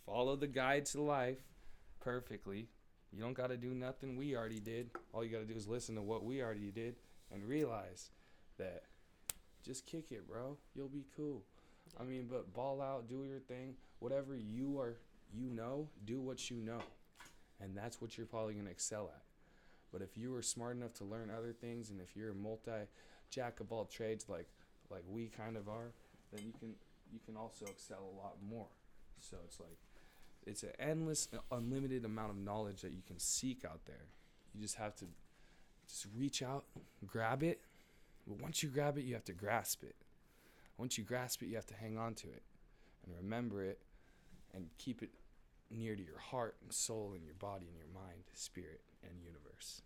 [0.04, 1.38] follow the guide to life
[2.00, 2.68] perfectly,
[3.12, 4.90] you don't got to do nothing we already did.
[5.12, 6.96] All you got to do is listen to what we already did
[7.32, 8.10] and realize
[8.58, 8.84] that
[9.64, 10.56] just kick it, bro.
[10.74, 11.42] You'll be cool.
[11.98, 13.74] I mean, but ball out, do your thing.
[14.00, 14.96] Whatever you are,
[15.32, 16.80] you know, do what you know.
[17.60, 19.22] And that's what you're probably going to excel at.
[19.92, 22.70] But if you are smart enough to learn other things and if you're a multi
[23.30, 24.46] jack of all trades like
[24.90, 25.92] like we kind of are,
[26.32, 26.74] then you can
[27.12, 28.68] you can also excel a lot more.
[29.20, 29.78] So it's like
[30.46, 34.06] it's an endless, uh, unlimited amount of knowledge that you can seek out there.
[34.54, 35.06] You just have to
[35.86, 36.64] just reach out,
[37.06, 37.60] grab it.
[38.26, 39.96] But once you grab it, you have to grasp it.
[40.78, 42.42] Once you grasp it, you have to hang on to it
[43.04, 43.80] and remember it
[44.54, 45.10] and keep it
[45.70, 49.82] near to your heart and soul and your body and your mind, spirit, and universe.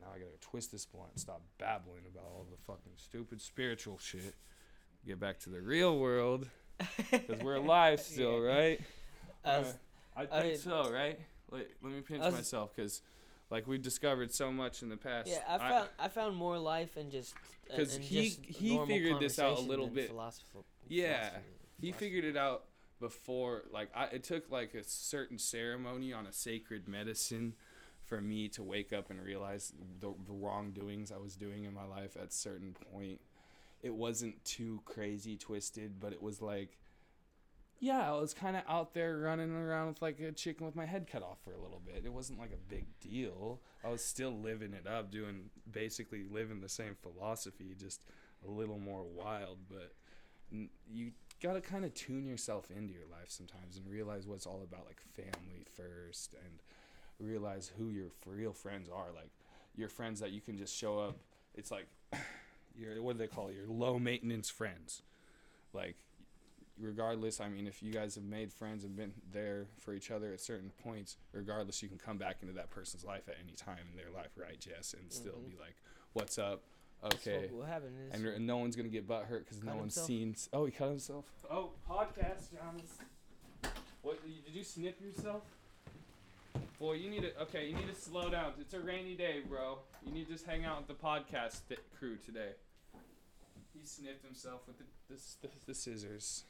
[0.00, 3.98] Now I gotta twist this blunt and stop babbling about all the fucking stupid spiritual
[3.98, 4.34] shit.
[5.06, 6.48] Get back to the real world
[7.10, 8.52] because we're alive still, Yeah.
[8.52, 8.80] right?
[9.44, 9.76] As-
[10.16, 11.18] I I think so, right?
[11.50, 13.02] Like, let me pinch I myself because,
[13.50, 15.28] like, we've discovered so much in the past.
[15.28, 17.34] yeah, I found I, found more life in just
[17.72, 20.04] uh, 'Cause in he- just he figured this out a little bit.
[20.06, 20.50] Yeah, philosophy-
[20.88, 21.00] he
[21.88, 21.92] philosophy.
[21.92, 22.64] figured it out
[23.00, 23.64] before.
[23.72, 27.54] Like, I, it took like a certain ceremony on a sacred medicine
[28.04, 31.86] for me to wake up and realize the, the wrongdoings I was doing in my
[31.86, 33.20] life at certain point.
[33.84, 36.78] It wasn't too crazy twisted, but it was like,
[37.80, 40.86] yeah, I was kind of out there running around with like a chicken with my
[40.86, 42.02] head cut off for a little bit.
[42.02, 43.60] It wasn't like a big deal.
[43.84, 48.06] I was still living it up, doing basically living the same philosophy, just
[48.48, 49.58] a little more wild.
[49.68, 49.92] But
[50.90, 51.10] you
[51.42, 55.02] gotta kind of tune yourself into your life sometimes and realize what's all about, like
[55.14, 56.62] family first, and
[57.20, 59.12] realize who your real friends are.
[59.14, 59.30] Like
[59.76, 61.18] your friends that you can just show up.
[61.54, 61.86] It's like
[62.76, 63.54] your what do they call it?
[63.56, 65.02] Your low maintenance friends.
[65.72, 65.96] Like
[66.78, 70.32] regardless, I mean, if you guys have made friends and been there for each other
[70.32, 73.78] at certain points, regardless, you can come back into that person's life at any time
[73.90, 75.50] in their life, right, Jess, and still Mhm.
[75.50, 75.76] be like,
[76.14, 76.62] "What's up?
[77.04, 79.72] Okay." What, what happened is and, and no one's gonna get butt hurt because no
[79.76, 80.06] one's himself?
[80.06, 80.32] seen.
[80.32, 81.26] s- Oh, he cut himself.
[81.50, 82.98] Oh, podcast, Jonas.
[84.02, 85.42] What did you snip yourself?
[86.78, 87.40] Boy, you need to.
[87.42, 88.52] Okay, you need to slow down.
[88.60, 89.78] It's a rainy day, bro.
[90.04, 92.50] You need to just hang out with the podcast th- crew today.
[93.84, 96.44] He snipped himself with the the, the, the scissors.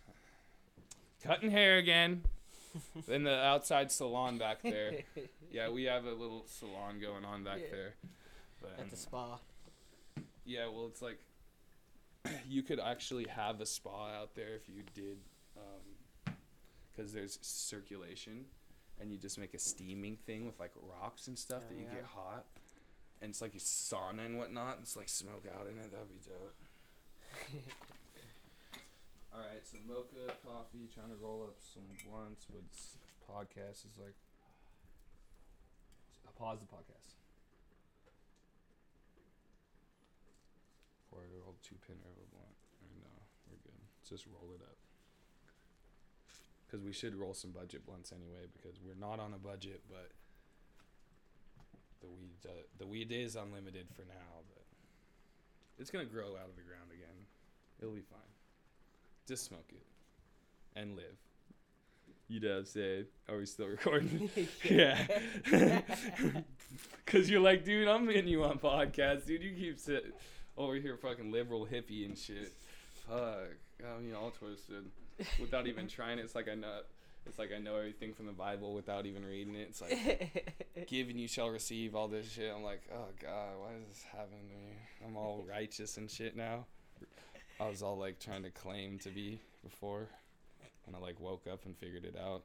[1.24, 2.22] Cutting hair again.
[3.08, 4.92] in the outside salon back there.
[5.50, 7.70] Yeah, we have a little salon going on back Yeah.
[7.70, 7.94] there.
[8.60, 9.38] But at the um, spa.
[10.44, 11.18] yeah, well, it's like
[12.48, 15.18] you could actually have a spa out there if you did,
[15.56, 16.34] um,
[16.90, 18.44] because there's circulation,
[19.00, 21.86] and you just make a steaming thing with like rocks and stuff Oh, that you
[21.88, 21.94] yeah.
[22.00, 22.44] get hot,
[23.22, 24.74] and it's like a sauna and whatnot.
[24.76, 25.90] And it's like smoke out in it.
[25.92, 26.54] That'd be dope.
[29.34, 32.62] All right, so mocha coffee, trying to roll up some blunts, but
[33.26, 34.14] podcast is like.
[36.26, 37.14] I Pause the podcast.
[41.10, 42.58] Four year old two pinner of a blunt.
[42.82, 43.78] And uh, we're good.
[43.78, 44.76] Let's just roll it up.
[46.66, 50.10] Because we should roll some budget blunts anyway, because we're not on a budget, but
[52.00, 54.64] the weed uh, the weed is unlimited for now, but
[55.78, 57.23] it's gonna grow out of the ground again.
[57.84, 58.18] It'll be fine.
[59.28, 59.82] Just smoke it
[60.74, 61.04] and live.
[62.28, 63.04] You know what I'm saying?
[63.28, 64.30] Are we still recording?
[64.64, 65.06] yeah.
[67.06, 69.42] Cause you're like, dude, I'm in you on podcast, dude.
[69.42, 70.12] You keep sitting
[70.56, 72.54] over here, fucking liberal hippie and shit.
[73.06, 74.86] Fuck, got me all twisted.
[75.38, 76.80] Without even trying it, it's like I know.
[77.26, 79.68] It's like I know everything from the Bible without even reading it.
[79.68, 82.50] It's like, give and you shall receive all this shit.
[82.50, 84.76] I'm like, oh god, why is this happening to me?
[85.06, 86.64] I'm all righteous and shit now.
[87.60, 90.08] I was all like trying to claim to be before,
[90.86, 92.42] and I like woke up and figured it out.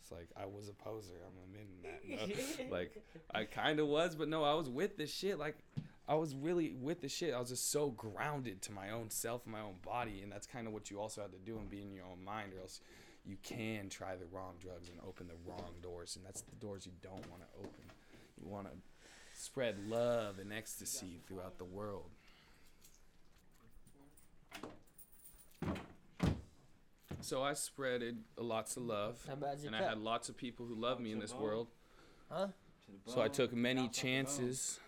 [0.00, 1.14] It's like I was a poser.
[1.26, 2.68] I'm admitting that.
[2.68, 2.70] no.
[2.76, 2.96] like
[3.32, 5.38] I kind of was, but no, I was with this shit.
[5.38, 5.56] Like
[6.08, 7.34] I was really with the shit.
[7.34, 10.66] I was just so grounded to my own self, my own body, and that's kind
[10.66, 12.80] of what you also have to do and be in your own mind, or else
[13.24, 16.86] you can try the wrong drugs and open the wrong doors, and that's the doors
[16.86, 17.84] you don't want to open.
[18.40, 18.72] You want to
[19.34, 22.10] spread love and ecstasy throughout the world.
[27.22, 30.66] So I spreaded lots of love, How bad's your and I had lots of people
[30.66, 31.68] who love me in this world.
[32.28, 32.48] Huh?
[33.06, 34.10] So I took many Knock off the bone.
[34.10, 34.80] chances,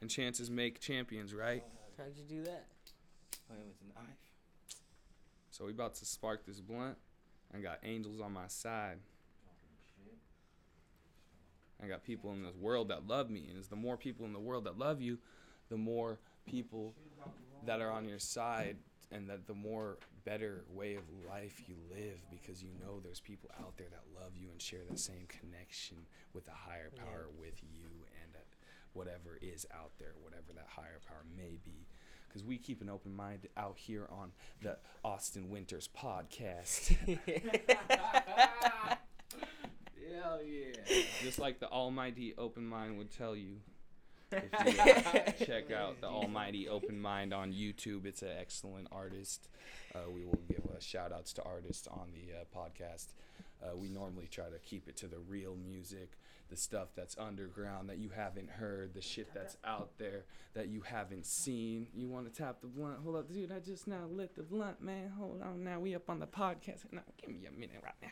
[0.00, 1.64] and chances make champions, right?
[1.98, 2.66] How'd you do that?
[3.50, 4.16] Oh, it was a knife.
[5.50, 6.96] So we about to spark this blunt.
[7.54, 8.98] I got angels on my side.
[11.82, 14.32] I got people in this world that love me, and it's the more people in
[14.32, 15.18] the world that love you,
[15.68, 16.94] the more people
[17.66, 18.76] that are on your side,
[19.12, 23.50] and that the more better way of life you live because you know there's people
[23.60, 25.96] out there that love you and share that same connection
[26.34, 27.02] with a higher Yeah.
[27.02, 27.88] power with you
[28.22, 28.46] and that
[28.92, 31.86] whatever is out there, whatever that higher power may be.
[32.28, 34.30] Because we keep an open mind out here on
[34.62, 36.94] the Austin Winters podcast.
[40.12, 40.94] Hell yeah.
[41.22, 43.56] Just like the Almighty Open Mind would tell you.
[44.32, 49.48] If you uh, check out the Almighty Open Mind on YouTube, it's an excellent artist.
[49.94, 53.08] Uh, we will give uh, shout outs to artists on the uh, podcast.
[53.62, 56.12] Uh, we normally try to keep it to the real music,
[56.48, 60.80] the stuff that's underground that you haven't heard, the shit that's out there that you
[60.80, 61.88] haven't seen.
[61.94, 62.98] You want to tap the blunt?
[63.02, 63.52] Hold up, dude.
[63.52, 65.10] I just now lit the blunt, man.
[65.18, 66.84] Hold on, now we up on the podcast.
[66.92, 68.08] Now, give me a minute right now.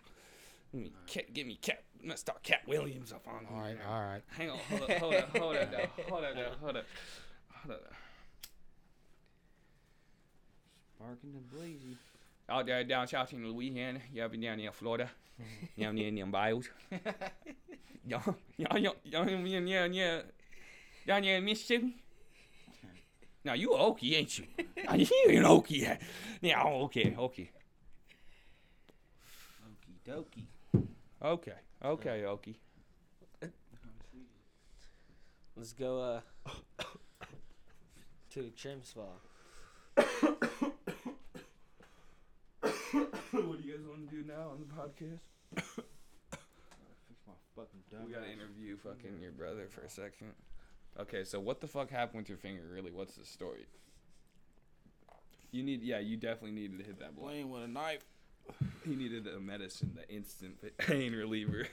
[0.73, 1.59] Give me, Cat, give me
[1.99, 2.09] Cat.
[2.09, 3.47] Let's start Katt Williams up on.
[3.53, 3.81] All right, here.
[3.89, 4.23] all right.
[4.37, 6.87] Hang on, hold up, hold up, hold up, now, hold up, hold up,
[7.51, 7.93] hold up.
[10.97, 11.99] Sparking and blazing.
[12.49, 15.11] Out there down south in Louisiana, you ever down in Florida,
[15.79, 16.69] down in them bayous.
[18.07, 20.21] Y'all, y'all, y'all, y'all, yeah, yeah,
[21.07, 21.95] down in Mississippi.
[23.45, 24.47] Now you Okie, ain't you?
[24.83, 25.99] Now you an Okie.
[26.41, 27.49] Yeah, oh, okay, okay, Okie
[30.09, 30.47] dokie.
[31.23, 31.53] okay,
[31.85, 32.57] okay, Okie.
[35.57, 36.21] Let's go uh
[38.31, 39.03] to the trim spa.
[43.33, 45.21] what do you guys want to do now on the podcast?
[45.57, 50.35] Fix my fucking dumb We gotta interview fucking your brother for a second.
[51.01, 52.63] Okay, so what the fuck happened with your finger?
[52.73, 53.67] Really, what's the story?
[55.51, 57.31] You need, yeah, you definitely needed to hit that blunt.
[57.31, 58.05] Playing with a knife.
[58.85, 61.69] He needed a medicine, the instant pain reliever.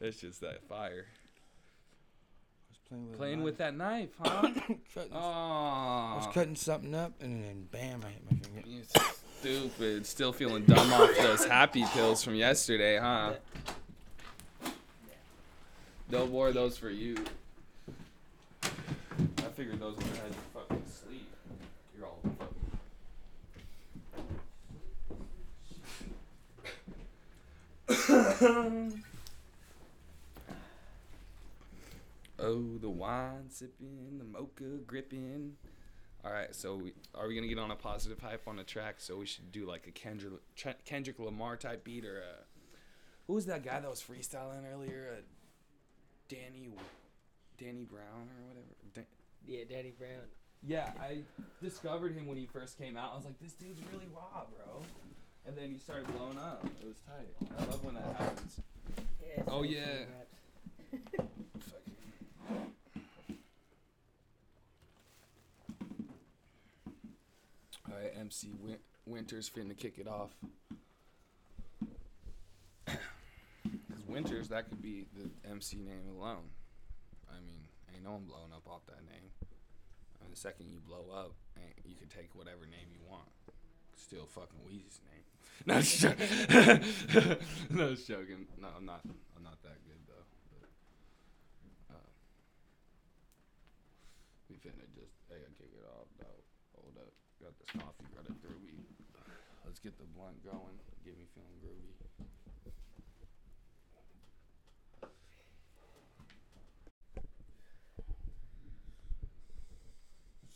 [0.00, 1.06] That's just that fire.
[1.08, 3.18] I was playing with.
[3.18, 4.42] Playing with that knife, huh?
[4.94, 8.68] Cutting, I was cutting something up and then bam, I hit my finger.
[8.68, 8.82] you
[9.42, 10.06] stupid.
[10.06, 13.34] Still feeling dumb off those happy pills from yesterday, huh?
[16.08, 17.16] They'll wore those for you.
[18.62, 18.68] I
[19.56, 21.28] figured those would have had you fucking sleep.
[21.96, 22.20] You're all
[27.88, 28.26] fucking.
[32.38, 35.52] oh, the wine sipping, the mocha gripping.
[36.24, 38.96] All right, so we, are we gonna get on a positive hype on the track?
[38.98, 40.34] So we should do like a Kendrick
[40.84, 42.34] Kendrick Lamar type beat or a
[43.26, 45.14] who was that guy that was freestyling earlier?
[45.18, 45.20] Uh,
[46.28, 46.68] Danny
[47.58, 48.66] Danny Brown or whatever.
[48.94, 49.06] Dan-
[49.46, 50.26] Yeah, Danny Brown.
[50.66, 51.22] yeah, I
[51.62, 53.12] discovered him when he first came out.
[53.12, 54.82] I was like, this dude's really raw, bro.
[55.46, 56.64] And then he started blowing up.
[56.80, 57.28] It was tight.
[57.58, 58.60] I love when that happens.
[59.36, 60.04] Yeah, Oh, yeah.
[67.88, 70.30] All right, MC Win- Winters finna kick it off.
[73.64, 76.50] Because Winters, that could be the MC name alone.
[77.30, 77.60] I mean,
[77.94, 79.30] ain't no one blowing up off that name.
[79.40, 83.28] I mean, the second you blow up, ain't, you can take whatever name you want.
[83.96, 85.22] Still fucking Weezy's name.
[85.64, 86.26] No, just joking.
[87.70, 88.50] no, just joking.
[88.58, 89.00] No, I'm not.
[89.06, 90.26] I'm not that good though.
[90.50, 90.66] But,
[91.94, 92.10] uh,
[94.50, 95.14] we finna just.
[95.30, 96.42] Hey, I kick it off though.
[96.74, 97.14] Hold up.
[97.38, 98.74] Got this coffee running through me.
[99.64, 100.82] Let's get the blunt going.
[101.04, 101.94] Get me feeling groovy.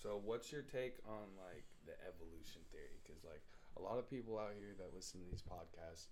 [0.02, 2.98] So, what's your take on like the evolution theory?
[3.02, 3.42] Because like
[3.76, 6.06] a lot of people out here that listen to these podcasts,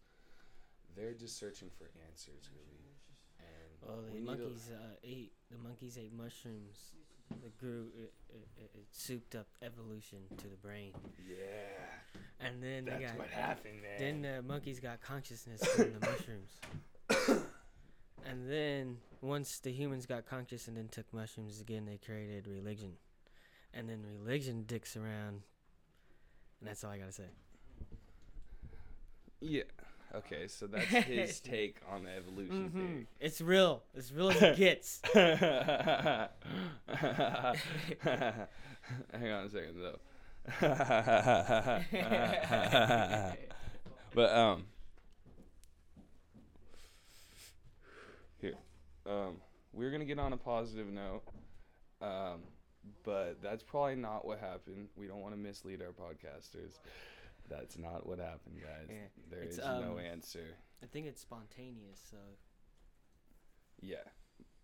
[0.96, 2.94] they're just searching for answers, really.
[3.40, 6.92] And Well, the we need to- monkeys uh, ate the monkeys ate mushrooms
[7.44, 7.87] it grew.
[7.98, 10.92] It, it, it, it souped up evolution to the brain,
[11.29, 13.98] Yeah, and then they got what happened, man.
[13.98, 17.40] then the monkeys got consciousness from the mushrooms.
[18.27, 22.92] And then once the humans got conscious and then took mushrooms again, they created religion.
[23.74, 25.42] And then religion dicks around.
[26.61, 27.29] And that's all I gotta say.
[29.40, 29.62] Yeah.
[30.14, 33.07] Okay, so that's his take on the evolution Mhm.
[33.18, 33.83] It's real.
[33.94, 35.01] It's real as it gets.
[35.14, 36.29] Hang
[39.33, 39.99] on a second though.
[44.14, 44.64] but um
[48.40, 48.55] here.
[49.07, 49.37] Um
[49.73, 51.23] we're gonna get on a positive note.
[52.01, 52.42] Um
[53.03, 54.88] but that's probably not what happened.
[54.97, 56.79] We don't want to mislead our podcasters.
[57.48, 58.88] That's not what happened, guys.
[58.88, 58.96] Yeah,
[59.30, 60.44] There it's, is no um, answer.
[60.83, 62.16] I think it's spontaneous, so
[63.80, 63.96] Yeah.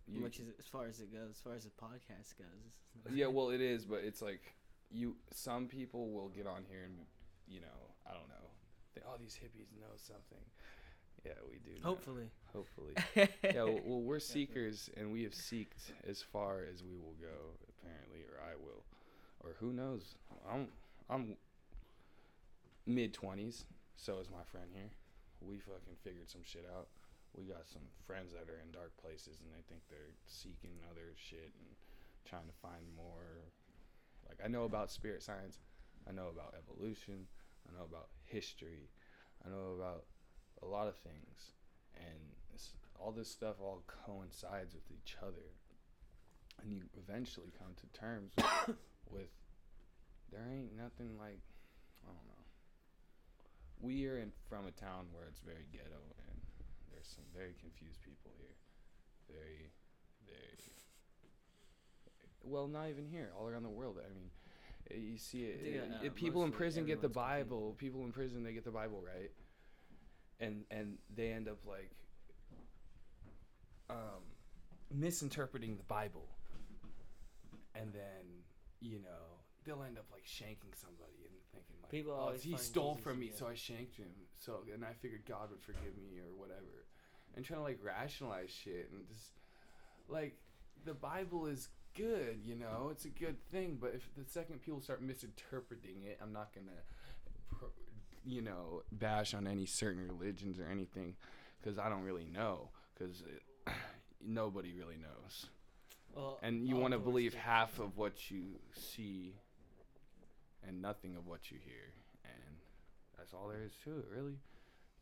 [0.07, 3.13] You- which is as far as it goes, as far as the podcast goes.
[3.13, 4.55] yeah, well, it is, but it's like
[4.89, 5.15] you.
[5.31, 6.97] Some people will get on here and,
[7.47, 7.67] you know,
[8.05, 8.49] I don't know.
[8.95, 10.43] They, oh, these hippies know something.
[11.23, 11.79] Yeah, we do.
[11.79, 11.87] know.
[11.89, 12.29] Hopefully.
[12.51, 12.93] Hopefully.
[13.43, 13.63] yeah.
[13.63, 17.55] Well, well, we're seekers, and we have seeked as far as we will go.
[17.69, 18.83] Apparently, or I will,
[19.39, 20.15] or who knows?
[20.51, 20.67] I'm
[21.09, 21.37] I'm
[22.95, 23.65] mid twenties.
[23.95, 24.91] So is my friend here.
[25.41, 26.87] We fucking figured some shit out.
[27.33, 31.15] We got some friends that are in dark places, and they think they're seeking other
[31.15, 31.69] shit and
[32.25, 33.47] trying to find more.
[34.27, 35.59] Like I know about spirit science.
[36.07, 37.27] I know about evolution.
[37.67, 38.89] I know about history.
[39.45, 40.05] I know about
[40.61, 41.53] a lot of things,
[41.95, 42.31] and
[43.01, 45.57] all this stuff all coincides with each other,
[46.61, 48.33] and you eventually come to terms
[48.67, 48.77] with,
[49.09, 49.29] with
[50.31, 51.41] there ain't nothing like
[52.05, 52.40] I don't know.
[53.81, 55.97] We are in from a town where it's very ghetto,
[56.29, 56.37] and
[56.91, 58.55] there's some very confused people here,
[59.27, 59.71] very,
[60.25, 60.57] very.
[62.43, 63.97] Well, not even here, all around the world.
[63.99, 64.29] I mean,
[64.91, 65.61] eh, you see it.
[65.65, 67.49] eh, uh, eh, people in prison get the everyone's confused.
[67.49, 67.75] Bible.
[67.77, 69.31] People in prison they get the Bible right,
[70.39, 71.91] and and they end up like
[73.89, 74.21] um,
[74.93, 76.27] misinterpreting the Bible,
[77.75, 78.43] and then
[78.79, 82.57] you know they'll end up like shanking somebody and thinking like, People oh, always he
[82.57, 84.09] stole Jesus from me, so I shanked him.
[84.39, 86.85] So and I figured God would forgive me or whatever,
[87.35, 89.31] and trying to like rationalize shit and just
[90.07, 90.37] like
[90.85, 93.77] the Bible is good, you know, it's a good thing.
[93.79, 97.71] But if the second people start misinterpreting it, I'm not gonna,
[98.25, 101.15] you know, bash on any certain religions or anything,
[101.61, 103.23] because I don't really know, because
[104.25, 105.47] nobody really knows,
[106.15, 109.35] Well, and you want to believe half of what you see,
[110.67, 111.93] and nothing of what you hear,
[112.23, 112.57] and
[113.17, 114.37] that's all there is to it, really.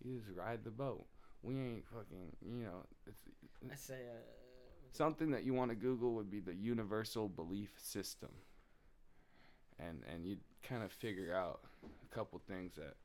[0.04, 1.06] You just ride the boat.
[1.44, 3.20] We ain't fucking, you know, it's
[3.72, 4.40] I say, uh,
[4.92, 8.30] something that you want to google would be the universal belief system
[9.80, 12.96] and and you'd kind of figure out a couple things that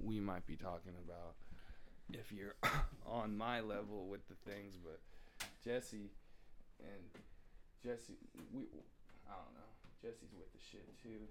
[0.00, 1.34] we might be talking about
[2.12, 2.54] if you're
[3.06, 5.00] on my level with the things but
[5.64, 6.10] jesse
[6.80, 7.22] and
[7.82, 8.16] jesse
[8.52, 8.62] we
[9.28, 11.26] i don't know jesse's with the shit too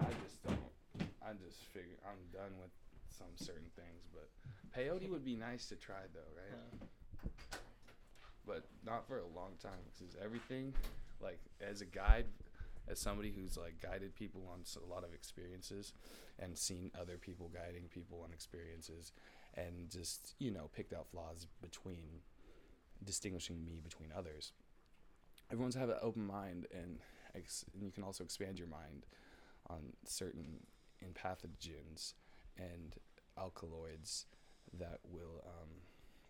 [0.00, 0.58] i just don't
[1.22, 2.70] i just figure i'm done with
[3.08, 4.28] some certain things but
[4.76, 6.88] peyote would be nice to try though right?
[8.46, 10.72] But not for a long time because everything
[11.20, 12.26] like as a guide
[12.88, 15.92] as somebody who's like guided people on a lot of experiences
[16.38, 19.12] and seen other people guiding people on experiences
[19.54, 22.20] and just you know picked out flaws between
[23.04, 24.52] distinguishing me between others.
[25.50, 26.98] Everyone's have an open mind and,
[27.34, 29.06] ex- and you can also expand your mind
[29.68, 30.60] on certain
[31.14, 32.14] pathogens
[32.58, 32.96] and
[33.38, 34.26] alkaloids
[34.78, 35.68] that will um,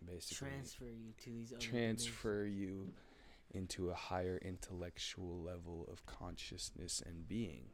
[0.05, 2.87] basically transfer you to these other transfer you
[3.53, 7.65] into a higher intellectual level of consciousness and being.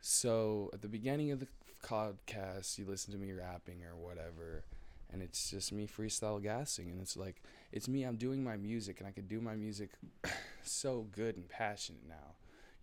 [0.00, 1.48] So at the beginning of the
[1.84, 4.64] podcast, you listen to me rapping or whatever,
[5.12, 8.04] and it's just me freestyle gassing, and it's like it's me.
[8.04, 9.90] I'm doing my music, and I could do my music
[10.62, 12.36] so good and passionate now.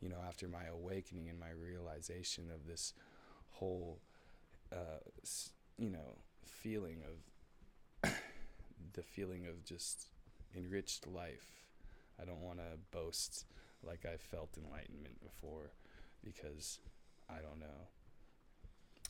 [0.05, 2.93] You know, after my awakening and my realization of this
[3.49, 3.97] whole,
[4.71, 4.99] uh,
[5.79, 6.13] you know,
[6.45, 7.01] feeling
[8.03, 8.11] of
[8.93, 10.09] the feeling of just
[10.55, 11.63] enriched life.
[12.21, 13.45] I don't want to boast
[13.84, 15.71] like I felt enlightenment before
[16.23, 16.77] because
[17.27, 17.88] I don't know.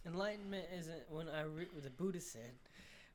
[0.05, 2.51] Enlightenment isn't when I re- the Buddha said,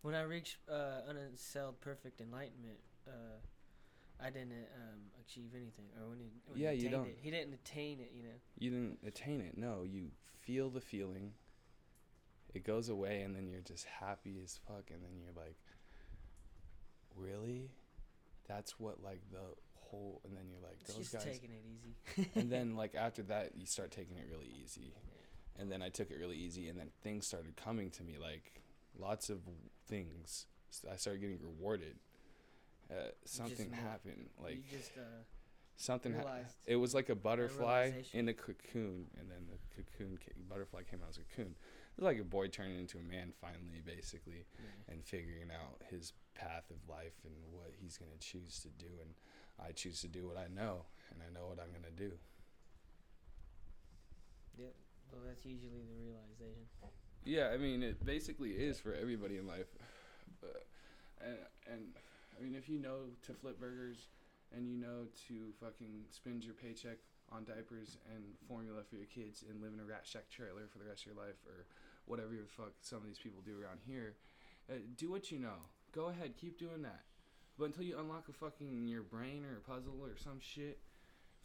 [0.03, 2.79] when I reach uh, unassailed perfect enlightenment,
[3.09, 3.39] uh,
[4.23, 5.87] I didn't um, achieve anything.
[6.01, 7.07] Or when he when he you don't.
[7.07, 8.13] It, he didn't attain it.
[8.15, 8.39] You know.
[8.59, 9.57] You didn't attain it.
[9.57, 10.11] No, you
[10.41, 11.33] feel the feeling.
[12.53, 15.57] It goes away and then you're just happy as fuck and then you're like
[17.17, 17.71] really?
[18.49, 21.25] That's what like the whole, and then you're like, those just guys.
[21.25, 22.31] taking it easy.
[22.35, 24.95] and then like after that, you start taking it really easy,
[25.59, 28.63] and then I took it really easy, and then things started coming to me, like
[28.99, 29.39] lots of
[29.89, 30.47] things.
[30.91, 31.97] I started getting rewarded.
[32.91, 35.23] Uh, something happened, like you just uh,
[35.77, 36.13] something.
[36.13, 40.33] Ha- realized it was like a butterfly in a cocoon, and then the cocoon ca-
[40.49, 41.55] butterfly came out as a cocoon.
[41.55, 44.93] It was like a boy turning into a man finally, basically, yeah.
[44.95, 48.91] and figuring out his path of life and what he's gonna choose to do.
[49.01, 49.15] And
[49.65, 52.13] I choose to do what I know, and I know what I'm gonna do.
[54.59, 54.67] Yeah,
[55.13, 56.67] Well, that's usually the realization.
[57.25, 59.67] Yeah, I mean, it basically is for everybody in life.
[60.41, 60.67] But,
[61.21, 61.37] and,
[61.71, 61.83] and
[62.41, 64.09] I mean, if you know to flip burgers
[64.57, 66.97] and you know to fucking spend your paycheck
[67.31, 70.79] on diapers and formula for your kids and live in a rat shack trailer for
[70.79, 71.67] the rest of your life or
[72.07, 74.15] whatever the fuck some of these people do around here,
[74.71, 75.69] uh, do what you know.
[75.93, 77.03] Go ahead, keep doing that.
[77.59, 80.81] But until you unlock a fucking your brain or a puzzle or some shit,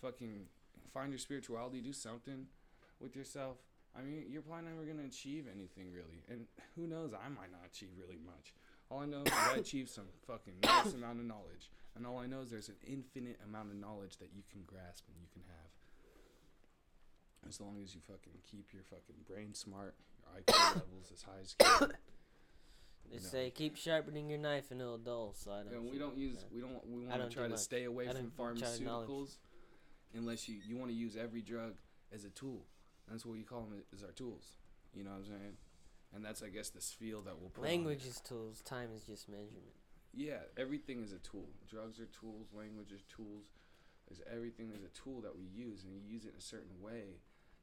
[0.01, 0.45] fucking
[0.93, 2.47] find your spirituality, do something
[2.99, 3.57] with yourself.
[3.97, 7.13] I mean, you're probably never gonna achieve anything really, and who knows?
[7.13, 8.53] I might not achieve really much.
[8.89, 12.27] All I know is I achieved some fucking nice amount of knowledge, and all I
[12.27, 15.41] know is there's an infinite amount of knowledge that you can grasp and you can
[15.47, 15.71] have.
[17.49, 21.41] As long as you fucking keep your fucking brain smart, your IQ levels as high
[21.41, 21.93] as you can.
[23.11, 23.23] They know.
[23.23, 25.35] say keep sharpening your knife and it'll dull.
[25.37, 25.73] So I don't.
[25.73, 26.51] And we don't use that.
[26.51, 29.09] we don't we want to try to stay away from don't try knowledge.
[29.09, 29.37] pharmaceuticals
[30.15, 31.73] unless you you want to use every drug
[32.13, 32.65] as a tool.
[33.09, 34.57] That's what we call them is our tools.
[34.93, 35.57] You know what I'm saying?
[36.15, 37.69] And that's I guess this field that we'll put on.
[37.69, 38.61] Language is tools.
[38.61, 39.75] Time is just measurement.
[40.13, 41.49] Yeah, everything is a tool.
[41.69, 42.47] Drugs are tools.
[42.55, 43.51] Language is tools.
[44.07, 46.79] There's everything is a tool that we use, and you use it in a certain
[46.79, 47.19] way.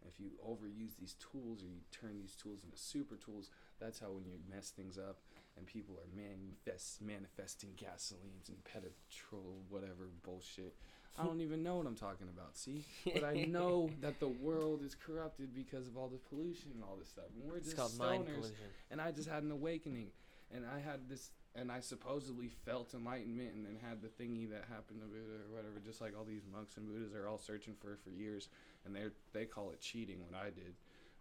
[0.07, 3.51] If you overuse these tools or you turn these tools into super tools,
[3.81, 5.19] that's how when you mess things up
[5.57, 10.75] and people are manifest manifesting gasolines and petrol whatever bullshit.
[11.19, 12.57] I don't even know what I'm talking about.
[12.57, 16.83] See, but I know that the world is corrupted because of all the pollution and
[16.83, 17.27] all this stuff.
[17.39, 18.55] And we're It's just called mind stoners pollution.
[18.91, 20.09] and I just had an awakening,
[20.55, 24.65] and I had this, and I supposedly felt enlightenment, and then had the thingy that
[24.73, 25.81] happened to Buddha or whatever.
[25.85, 28.49] Just like all these monks and Buddhas are all searching for for years,
[28.87, 30.75] and they they call it cheating what I did,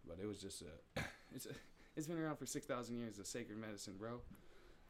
[0.08, 1.00] but it was just a,
[1.34, 1.50] it's a,
[1.96, 3.18] it's been around for six thousand years.
[3.18, 4.20] A sacred medicine, bro.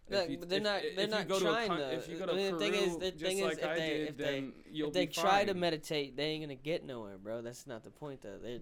[0.08, 0.82] Look, you- but they're if- not.
[0.96, 2.98] They're not to a trying to- If you go to I mean, the thing is-
[2.98, 6.16] the thing is, like if I they- did, if they, if they try to meditate,
[6.16, 7.40] they ain't gonna get nowhere, bro.
[7.42, 8.38] That's not the point, though.
[8.38, 8.60] They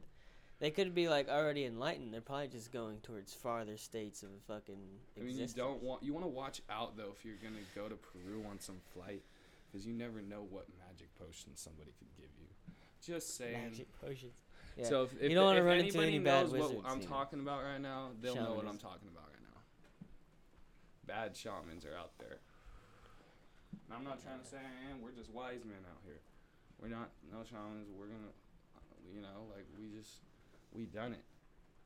[0.60, 2.12] they could be like already enlightened.
[2.12, 5.00] They're probably just going towards farther states of fucking.
[5.16, 7.88] I mean, you don't want you want to watch out though if you're gonna go
[7.88, 9.22] to Peru on some flight,
[9.66, 12.46] because you never know what magic potion somebody could give you.
[13.02, 13.70] Just saying.
[13.70, 14.42] magic potions.
[14.76, 14.84] Yeah.
[14.84, 17.00] So if, if You don't wanna if run into anybody any bad knows what I'm
[17.00, 19.29] talking about right now, they'll know what I'm talking about.
[21.06, 22.38] Bad shamans are out there.
[23.86, 25.02] And I'm not trying to say I am.
[25.02, 26.20] We're just wise men out here.
[26.80, 27.88] We're not no shamans.
[27.92, 28.32] We're gonna,
[29.12, 30.22] you know, like we just
[30.72, 31.24] we done it.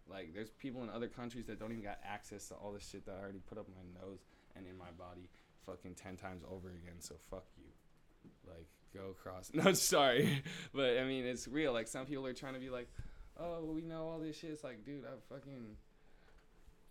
[0.09, 3.07] Like there's people in other countries that don't even got access to all this shit
[3.07, 4.21] that I already put up my nose
[4.57, 5.29] and in my body
[5.67, 7.01] fucking ten times over again.
[7.01, 7.71] So fuck you.
[8.47, 9.51] Like go cross.
[9.55, 10.43] No, sorry,
[10.75, 11.73] but I mean it's real.
[11.73, 12.89] Like some people are trying to be like,
[13.39, 14.51] oh, we know all this shit.
[14.51, 15.77] It's like, dude, I fucking.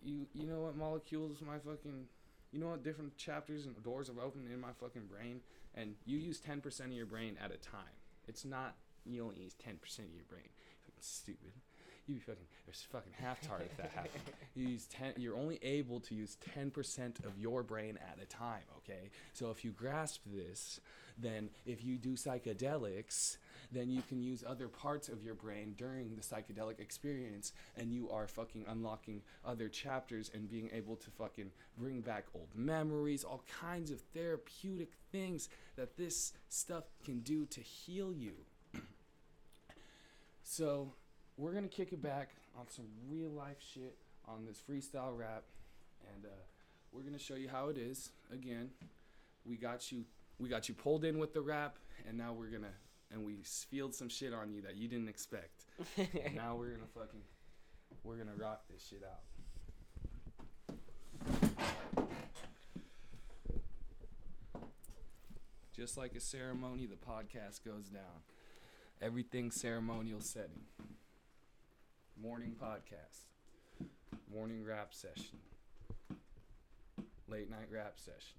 [0.04, 2.06] You you know what molecules my fucking.
[2.52, 5.42] You know what different chapters and doors have opened in my fucking brain,
[5.74, 7.98] and you use ten percent of your brain at a time.
[8.28, 8.76] It's not
[9.06, 10.50] you only use ten percent of your brain.
[10.86, 11.54] Fucking stupid.
[12.08, 14.24] You be fucking there's fucking half tard if that happened.
[14.56, 15.14] You use ten.
[15.18, 18.64] You're only able to use ten percent of your brain at a time.
[18.80, 19.10] Okay.
[19.32, 20.82] So if you grasp this,
[21.18, 23.38] then if you do psychedelics,
[23.72, 28.10] then you can use other parts of your brain during the psychedelic experience, and you
[28.10, 33.44] are fucking unlocking other chapters and being able to fucking bring back old memories, all
[33.62, 38.34] kinds of therapeutic things that this stuff can do to heal you.
[40.44, 40.94] so,
[41.38, 45.44] we're gonna kick it back on some real life shit on this freestyle rap,
[46.14, 46.30] and uh,
[46.92, 48.12] we're gonna show you how it is.
[48.32, 48.70] Again,
[49.46, 50.06] we got you,
[50.40, 51.78] we got you pulled in with the rap,
[52.08, 52.74] and now we're gonna
[53.12, 55.66] and we spilled some shit on you that you didn't expect.
[55.98, 57.22] and now we're gonna fucking,
[58.04, 59.22] we're gonna rock this shit out.
[65.76, 68.22] Just like a ceremony, the podcast goes down.
[69.02, 70.62] Everything ceremonial setting.
[72.22, 73.26] Morning podcast.
[74.32, 75.38] Morning rap session.
[77.28, 78.38] Late night rap session.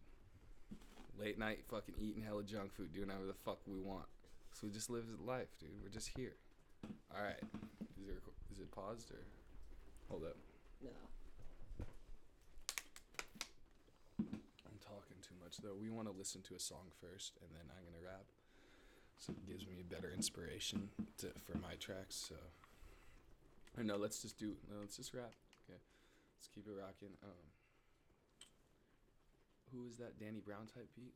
[1.18, 4.06] Late night fucking eating hella junk food, doing whatever the fuck we want.
[4.52, 5.70] So we just live life, dude.
[5.82, 6.36] We're just here.
[7.14, 7.42] All right.
[8.00, 8.22] Is it
[8.52, 9.24] is it paused or?
[10.08, 10.36] Hold up.
[10.82, 10.90] no.
[14.20, 15.76] I'm talking too much though.
[15.78, 18.24] We want to listen to a song first, and then I'm gonna rap.
[19.18, 22.14] So it gives me a better inspiration to for my tracks.
[22.28, 22.36] So
[23.82, 23.96] Know.
[23.96, 24.54] Let's just do.
[24.70, 25.32] No, let's just rap.
[25.68, 25.78] Okay.
[26.38, 27.16] Let's keep it rocking.
[27.22, 27.30] Um.
[29.72, 30.18] Who is that?
[30.18, 31.14] Danny Brown type beat.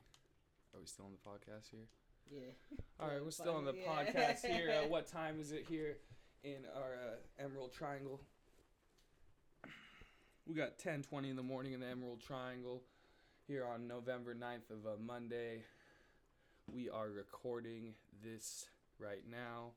[0.74, 1.86] Are we still on the podcast here?
[2.30, 2.76] Yeah.
[3.00, 3.88] All right, we're still on the yeah.
[3.88, 4.70] podcast here.
[4.70, 5.96] Uh, what time is it here
[6.44, 8.20] in our uh, Emerald Triangle?
[10.46, 12.82] We got 10:20 in the morning in the Emerald Triangle
[13.46, 15.62] here on November 9th of a Monday.
[16.70, 18.66] We are recording this
[18.98, 19.70] right now.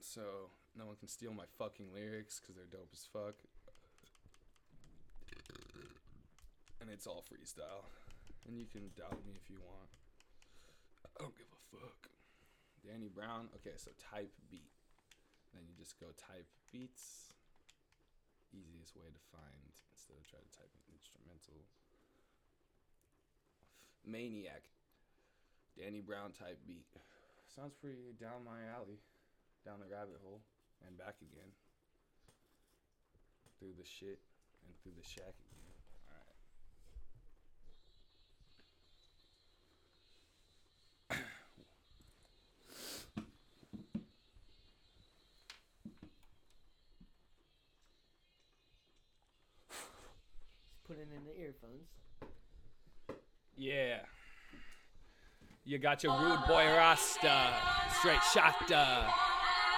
[0.00, 0.22] So,
[0.76, 3.36] no one can steal my fucking lyrics cuz they're dope as fuck.
[6.80, 7.86] And it's all freestyle.
[8.46, 9.90] And you can doubt me if you want.
[11.06, 12.10] I don't give a fuck.
[12.82, 13.48] Danny Brown.
[13.54, 14.74] Okay, so type beat.
[15.54, 17.30] Then you just go type beats.
[18.50, 21.62] Easiest way to find instead of trying to type instrumental.
[24.04, 24.66] Maniac.
[25.78, 26.90] Danny Brown type beat.
[27.46, 28.98] Sounds pretty down my alley.
[29.64, 30.42] Down the rabbit hole.
[30.86, 31.50] And back again.
[33.58, 34.20] Through the shit
[34.66, 35.74] and through the shack again.
[41.10, 41.24] Alright.
[50.86, 51.88] Put it in the earphones.
[53.56, 54.00] Yeah.
[55.64, 57.54] You got your rude boy Rasta,
[58.00, 59.31] straight shot.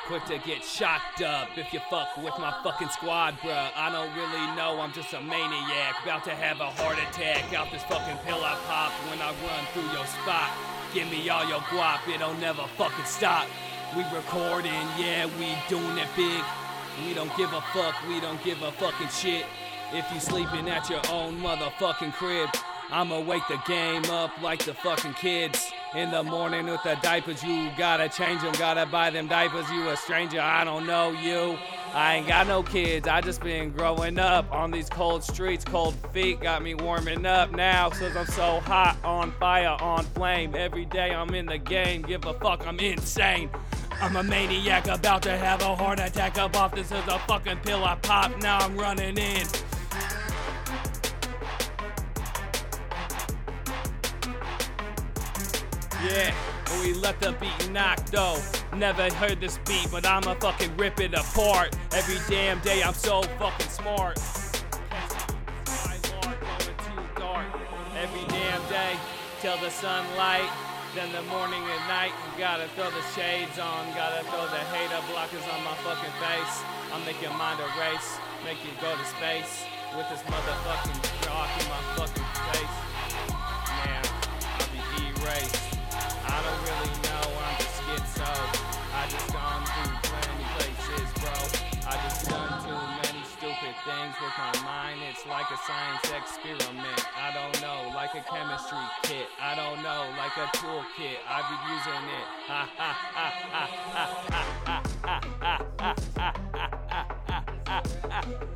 [0.06, 3.70] Quick to get shocked up if you fuck with my fucking squad, bruh.
[3.74, 5.96] I don't really know, I'm just a maniac.
[6.02, 9.64] About to have a heart attack out this fucking pill I pop when I run
[9.72, 10.50] through your spot.
[10.92, 13.48] Give me all your guap, it'll never fucking stop.
[13.96, 16.44] We recording, yeah, we doing it big.
[17.06, 19.46] We don't give a fuck, we don't give a fucking shit.
[19.94, 22.50] If you sleeping at your own motherfucking crib,
[22.90, 25.72] I'ma wake the game up like the fucking kids.
[25.94, 29.70] In the morning with the diapers, you gotta change them, gotta buy them diapers.
[29.70, 31.56] You a stranger, I don't know you.
[31.92, 35.64] I ain't got no kids, I just been growing up on these cold streets.
[35.64, 40.56] Cold feet got me warming up now, cause I'm so hot, on fire, on flame.
[40.56, 43.48] Every day I'm in the game, give a fuck, I'm insane.
[44.00, 46.36] I'm a maniac about to have a heart attack.
[46.38, 49.46] Up off this is a fucking pill I pop, now I'm running in.
[56.04, 56.34] Yeah,
[56.82, 58.38] we let the beat knock though.
[58.76, 61.74] Never heard this beat, but I'ma fucking rip it apart.
[61.94, 64.18] Every damn day I'm so fucking smart.
[67.96, 68.96] Every damn day
[69.40, 70.50] till the sunlight.
[70.94, 75.42] Then the morning and night, gotta throw the shades on, gotta throw the hater blockers
[75.56, 76.62] on my fucking face.
[76.92, 79.64] I'm making mind a race, make you go to space
[79.96, 82.76] with this motherfucking rock in my fucking face.
[83.86, 84.04] Man,
[84.54, 85.73] I'll be erased.
[86.34, 88.26] I don't really know, I'm just schizo.
[88.90, 91.30] I just gone through plenty places, bro.
[91.86, 94.98] I just done too many stupid things with my mind.
[95.08, 97.06] It's like a science experiment.
[97.14, 99.28] I don't know, like a chemistry kit.
[99.40, 101.22] I don't know, like a toolkit.
[101.22, 102.26] I be using it.
[102.50, 106.34] Ha ha ha ha ha ha ha ha ha ha ha
[106.88, 107.02] ha
[107.68, 108.53] ha ha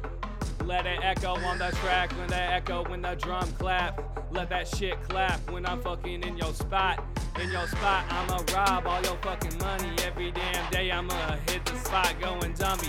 [0.69, 4.03] let it echo on the track when they echo when the drum clap.
[4.31, 7.03] Let that shit clap when I'm fucking in your spot.
[7.41, 10.91] In your spot, I'ma rob all your fucking money every damn day.
[10.91, 12.89] I'ma hit the spot going dummy.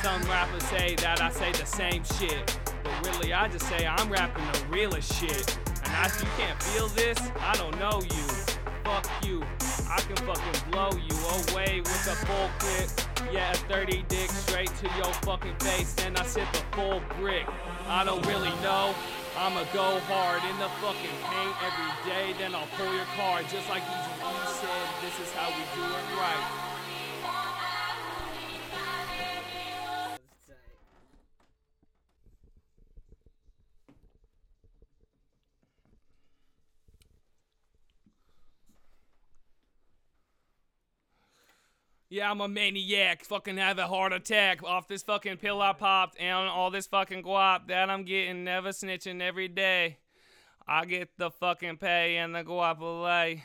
[0.00, 4.08] Some rappers say that I say the same shit, but really I just say I'm
[4.08, 5.58] rapping the realest shit.
[5.84, 8.47] And I, you can't feel this, I don't know you.
[8.88, 9.42] Fuck you,
[9.90, 12.88] I can fucking blow you away with a full clip.
[13.30, 17.46] Yeah, a 30 dick straight to your fucking face, then I sit the full brick.
[17.86, 18.94] I don't really know.
[19.36, 23.68] I'ma go hard in the fucking paint every day, then I'll pull your car just
[23.68, 24.88] like Easy E said.
[25.04, 26.67] This is how we do it right.
[42.10, 43.22] Yeah, I'm a maniac.
[43.24, 47.22] Fucking have a heart attack off this fucking pill I popped and all this fucking
[47.22, 48.44] guap that I'm getting.
[48.44, 49.98] Never snitching every day.
[50.66, 53.44] I get the fucking pay and the guap away.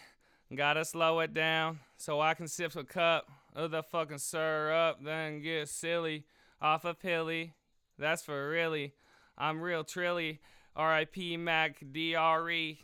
[0.55, 5.41] Gotta slow it down so I can sip a cup of the fucking syrup, then
[5.41, 6.25] get silly
[6.61, 7.53] off a pilly.
[7.97, 8.93] That's for really.
[9.37, 10.39] I'm real trilly.
[10.75, 11.37] R.I.P.
[11.37, 12.79] Mac Dre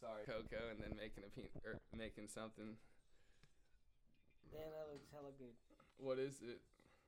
[0.00, 2.76] Sorry, Coco, and then making a pe- or making something.
[4.52, 5.56] Damn, that looks hella good.
[5.98, 6.60] What is it?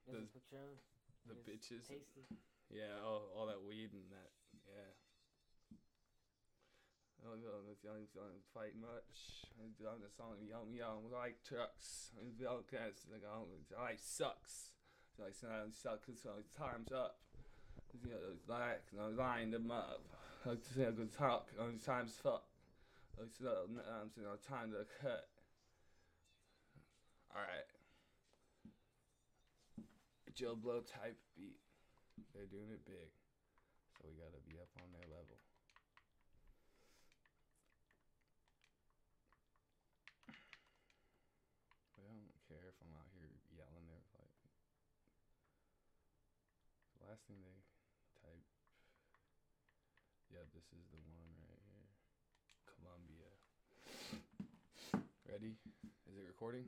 [0.08, 0.80] Is it Patron?
[1.28, 1.84] The It's bitches.
[1.84, 2.24] Tasty.
[2.72, 4.32] Yeah, oh, all that weed and that.
[4.68, 4.92] Yeah.
[7.20, 9.44] I don't know if you don't fight much.
[9.60, 12.10] I'm the song young young like trucks.
[12.38, 13.26] The cats like
[13.74, 14.72] like sucks.
[15.16, 17.18] So like so sucks so time's up.
[18.04, 20.00] You know, like I line them up.
[20.44, 21.48] To say a good talk.
[21.84, 22.44] Time's fuck.
[23.18, 25.26] So um, so time to cut.
[27.34, 27.66] All right.
[30.38, 31.58] Joe Blow type beat.
[32.30, 33.10] They're doing it big.
[33.98, 35.34] So we gotta be up on their level.
[41.98, 44.30] I don't care if I'm out here yelling there like
[46.94, 47.58] the last thing they
[48.22, 48.46] type
[50.30, 51.90] Yeah, this is the one right here.
[52.78, 53.30] Columbia.
[55.26, 55.58] Ready?
[56.06, 56.66] Is it recording?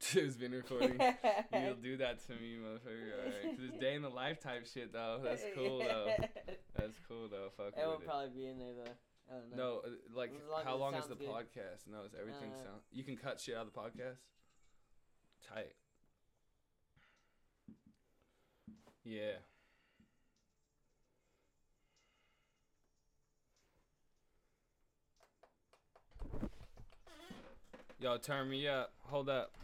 [0.14, 0.98] it's been recording.
[1.52, 3.44] You'll do that to me, motherfucker.
[3.44, 3.60] Alright.
[3.60, 5.20] This day in the life type shit though.
[5.22, 6.06] That's cool though.
[6.76, 7.48] That's cool though.
[7.56, 8.92] Fuck It will probably be in there though.
[9.30, 9.56] I don't know.
[9.56, 11.28] No, uh, like long how long is the good.
[11.28, 11.90] podcast?
[11.90, 12.80] No, it's everything Uh, sound.
[12.90, 14.16] You can cut shit out of the podcast.
[15.46, 15.74] Tight.
[19.04, 19.40] Yeah.
[28.04, 28.92] Yo, turn me up.
[29.04, 29.54] Hold up.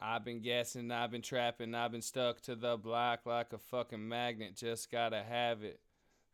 [0.00, 4.08] I've been guessing, I've been trapping, I've been stuck to the block like a fucking
[4.08, 4.54] magnet.
[4.54, 5.80] Just gotta have it.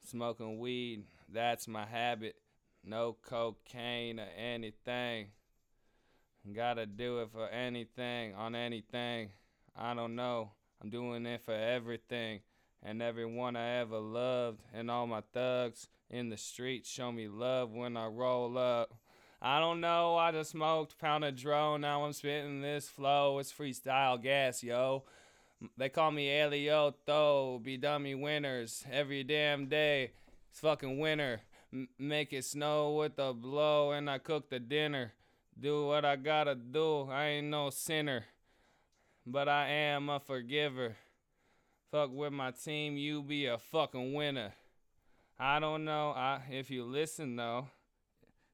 [0.06, 2.36] Smoking weed, that's my habit.
[2.84, 5.28] No cocaine or anything.
[6.54, 9.30] Gotta do it for anything, on anything.
[9.74, 10.50] I don't know.
[10.82, 12.40] I'm doing it for everything.
[12.82, 14.60] And everyone I ever loved.
[14.74, 18.92] And all my thugs in the streets show me love when I roll up.
[19.40, 23.38] I don't know, I just smoked, pound a drone, now I'm spitting this flow.
[23.38, 25.04] It's freestyle gas, yo.
[25.78, 30.12] They call me Elioto, be dummy winners every damn day.
[30.50, 31.40] It's fucking winter.
[31.72, 35.12] M- make it snow with a blow, and I cook the dinner.
[35.58, 38.24] Do what I gotta do, I ain't no sinner.
[39.26, 40.96] But I am a forgiver.
[41.90, 44.52] Fuck with my team, you be a fucking winner.
[45.42, 47.68] I don't know, I if you listen though.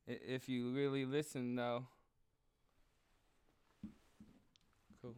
[0.07, 1.89] If you really listen though.
[5.03, 5.17] Cool.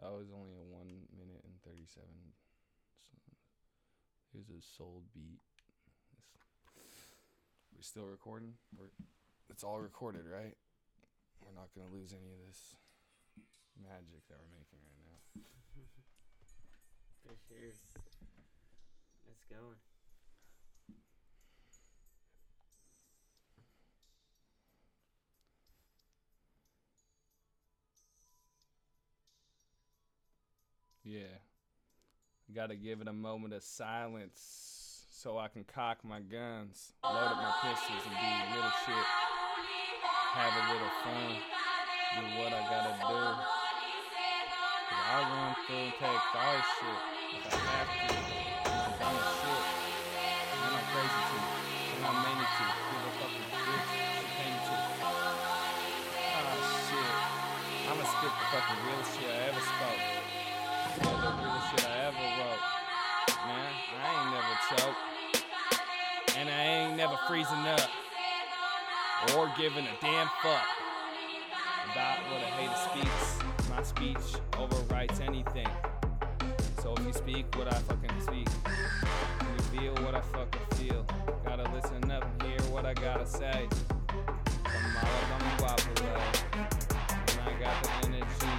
[0.00, 0.86] That was only a one
[1.18, 2.14] minute and thirty seven.
[4.22, 5.40] So here's a sold beat.
[7.74, 8.52] We're still recording.
[8.78, 8.92] We're
[9.50, 10.54] it's all recorded, right?
[11.44, 12.76] We're not gonna lose any of this
[13.82, 15.42] magic that we're making right now.
[17.26, 18.07] For sure.
[19.50, 19.76] Going.
[31.04, 31.22] Yeah.
[32.54, 37.36] Gotta give it a moment of silence so I can cock my guns, load up
[37.36, 39.06] my pistols, and do little shit.
[40.32, 41.34] Have a little fun.
[42.14, 43.24] Do what I gotta do.
[45.10, 47.00] I'll run through and take all shit
[47.36, 48.07] if I have to.
[58.50, 60.00] Fucking real shit I ever spoke.
[60.96, 62.64] Yeah, the realest shit I ever wrote.
[63.44, 65.02] Man, I ain't never choked.
[66.38, 67.90] And I ain't never freezing up.
[69.36, 70.64] Or giving a damn fuck
[71.92, 73.38] about what a hater speaks.
[73.68, 75.68] My speech overwrites anything.
[76.80, 81.04] So if you speak what I fucking speak, you feel what I fucking feel.
[81.44, 83.68] Gotta listen up and hear what I gotta say.
[84.64, 85.18] From all
[87.68, 88.52] got the energy.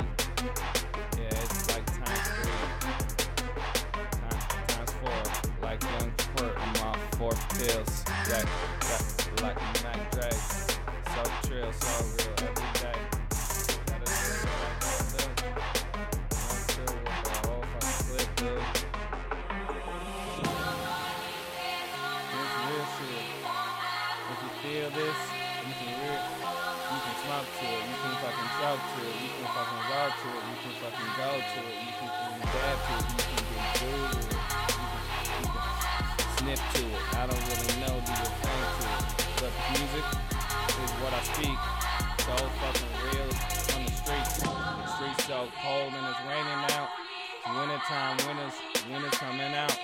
[1.18, 2.62] Yeah, it's like times three.
[4.12, 5.22] Time- Times four.
[5.64, 8.04] Like young squirt, I'm four pills.
[8.30, 8.44] Yeah,
[8.84, 10.30] yeah, like Mac Dre.
[10.30, 13.09] So trill, so real every day.
[30.90, 31.78] Fucking go to it.
[31.86, 33.06] You can fucking dab to it.
[33.10, 34.42] You can get booed with it.
[34.70, 37.04] You can, you can snip to it.
[37.14, 39.06] I don't really know, do your thing to it.
[39.38, 40.08] But music
[40.82, 41.60] is what I speak.
[42.26, 43.30] So fucking real
[43.78, 44.42] on the streets.
[44.42, 46.90] The streets so cold and it's raining out.
[47.50, 48.58] Wintertime, winters,
[48.90, 49.78] winter's coming out.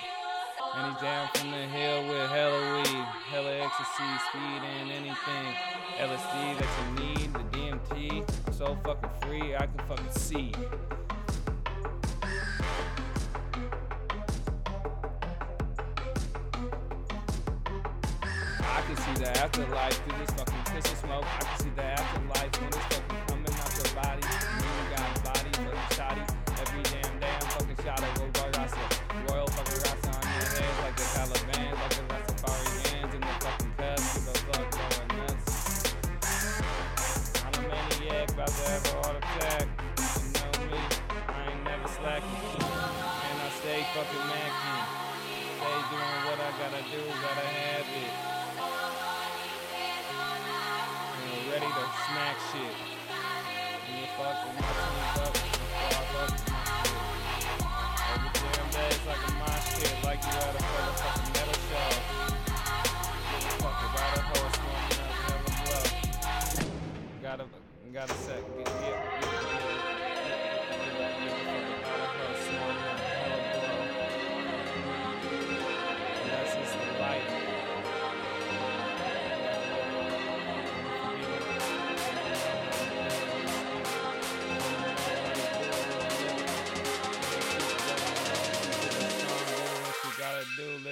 [0.75, 5.45] And he's down from the hill with hella weed, hella ecstasy, speed, and anything.
[5.97, 7.44] LSD that you need,
[8.57, 10.53] so fucking free, I can fucking see.
[18.61, 21.25] I can see the afterlife through this fucking piss of smoke.
[21.25, 23.14] I can see the afterlife when it's fucking
[46.91, 48.13] do, gotta have it.
[51.49, 52.75] Ready to smack shit.
[53.87, 54.69] And you fuck with my
[55.23, 56.33] up, I fuck.
[58.13, 59.67] Every damn day it's like a mosh
[60.03, 61.89] like you at a fucking metal show.
[63.61, 65.85] Fuck about a horse warming up, never blow.
[67.21, 67.45] Gotta,
[67.93, 69.94] gotta set, get, get, get, get,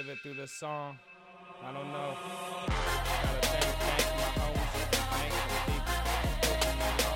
[0.09, 0.97] it through the song.
[1.63, 2.17] I don't know.
[2.67, 7.12] Gotta thank, thank my homies, thank the people.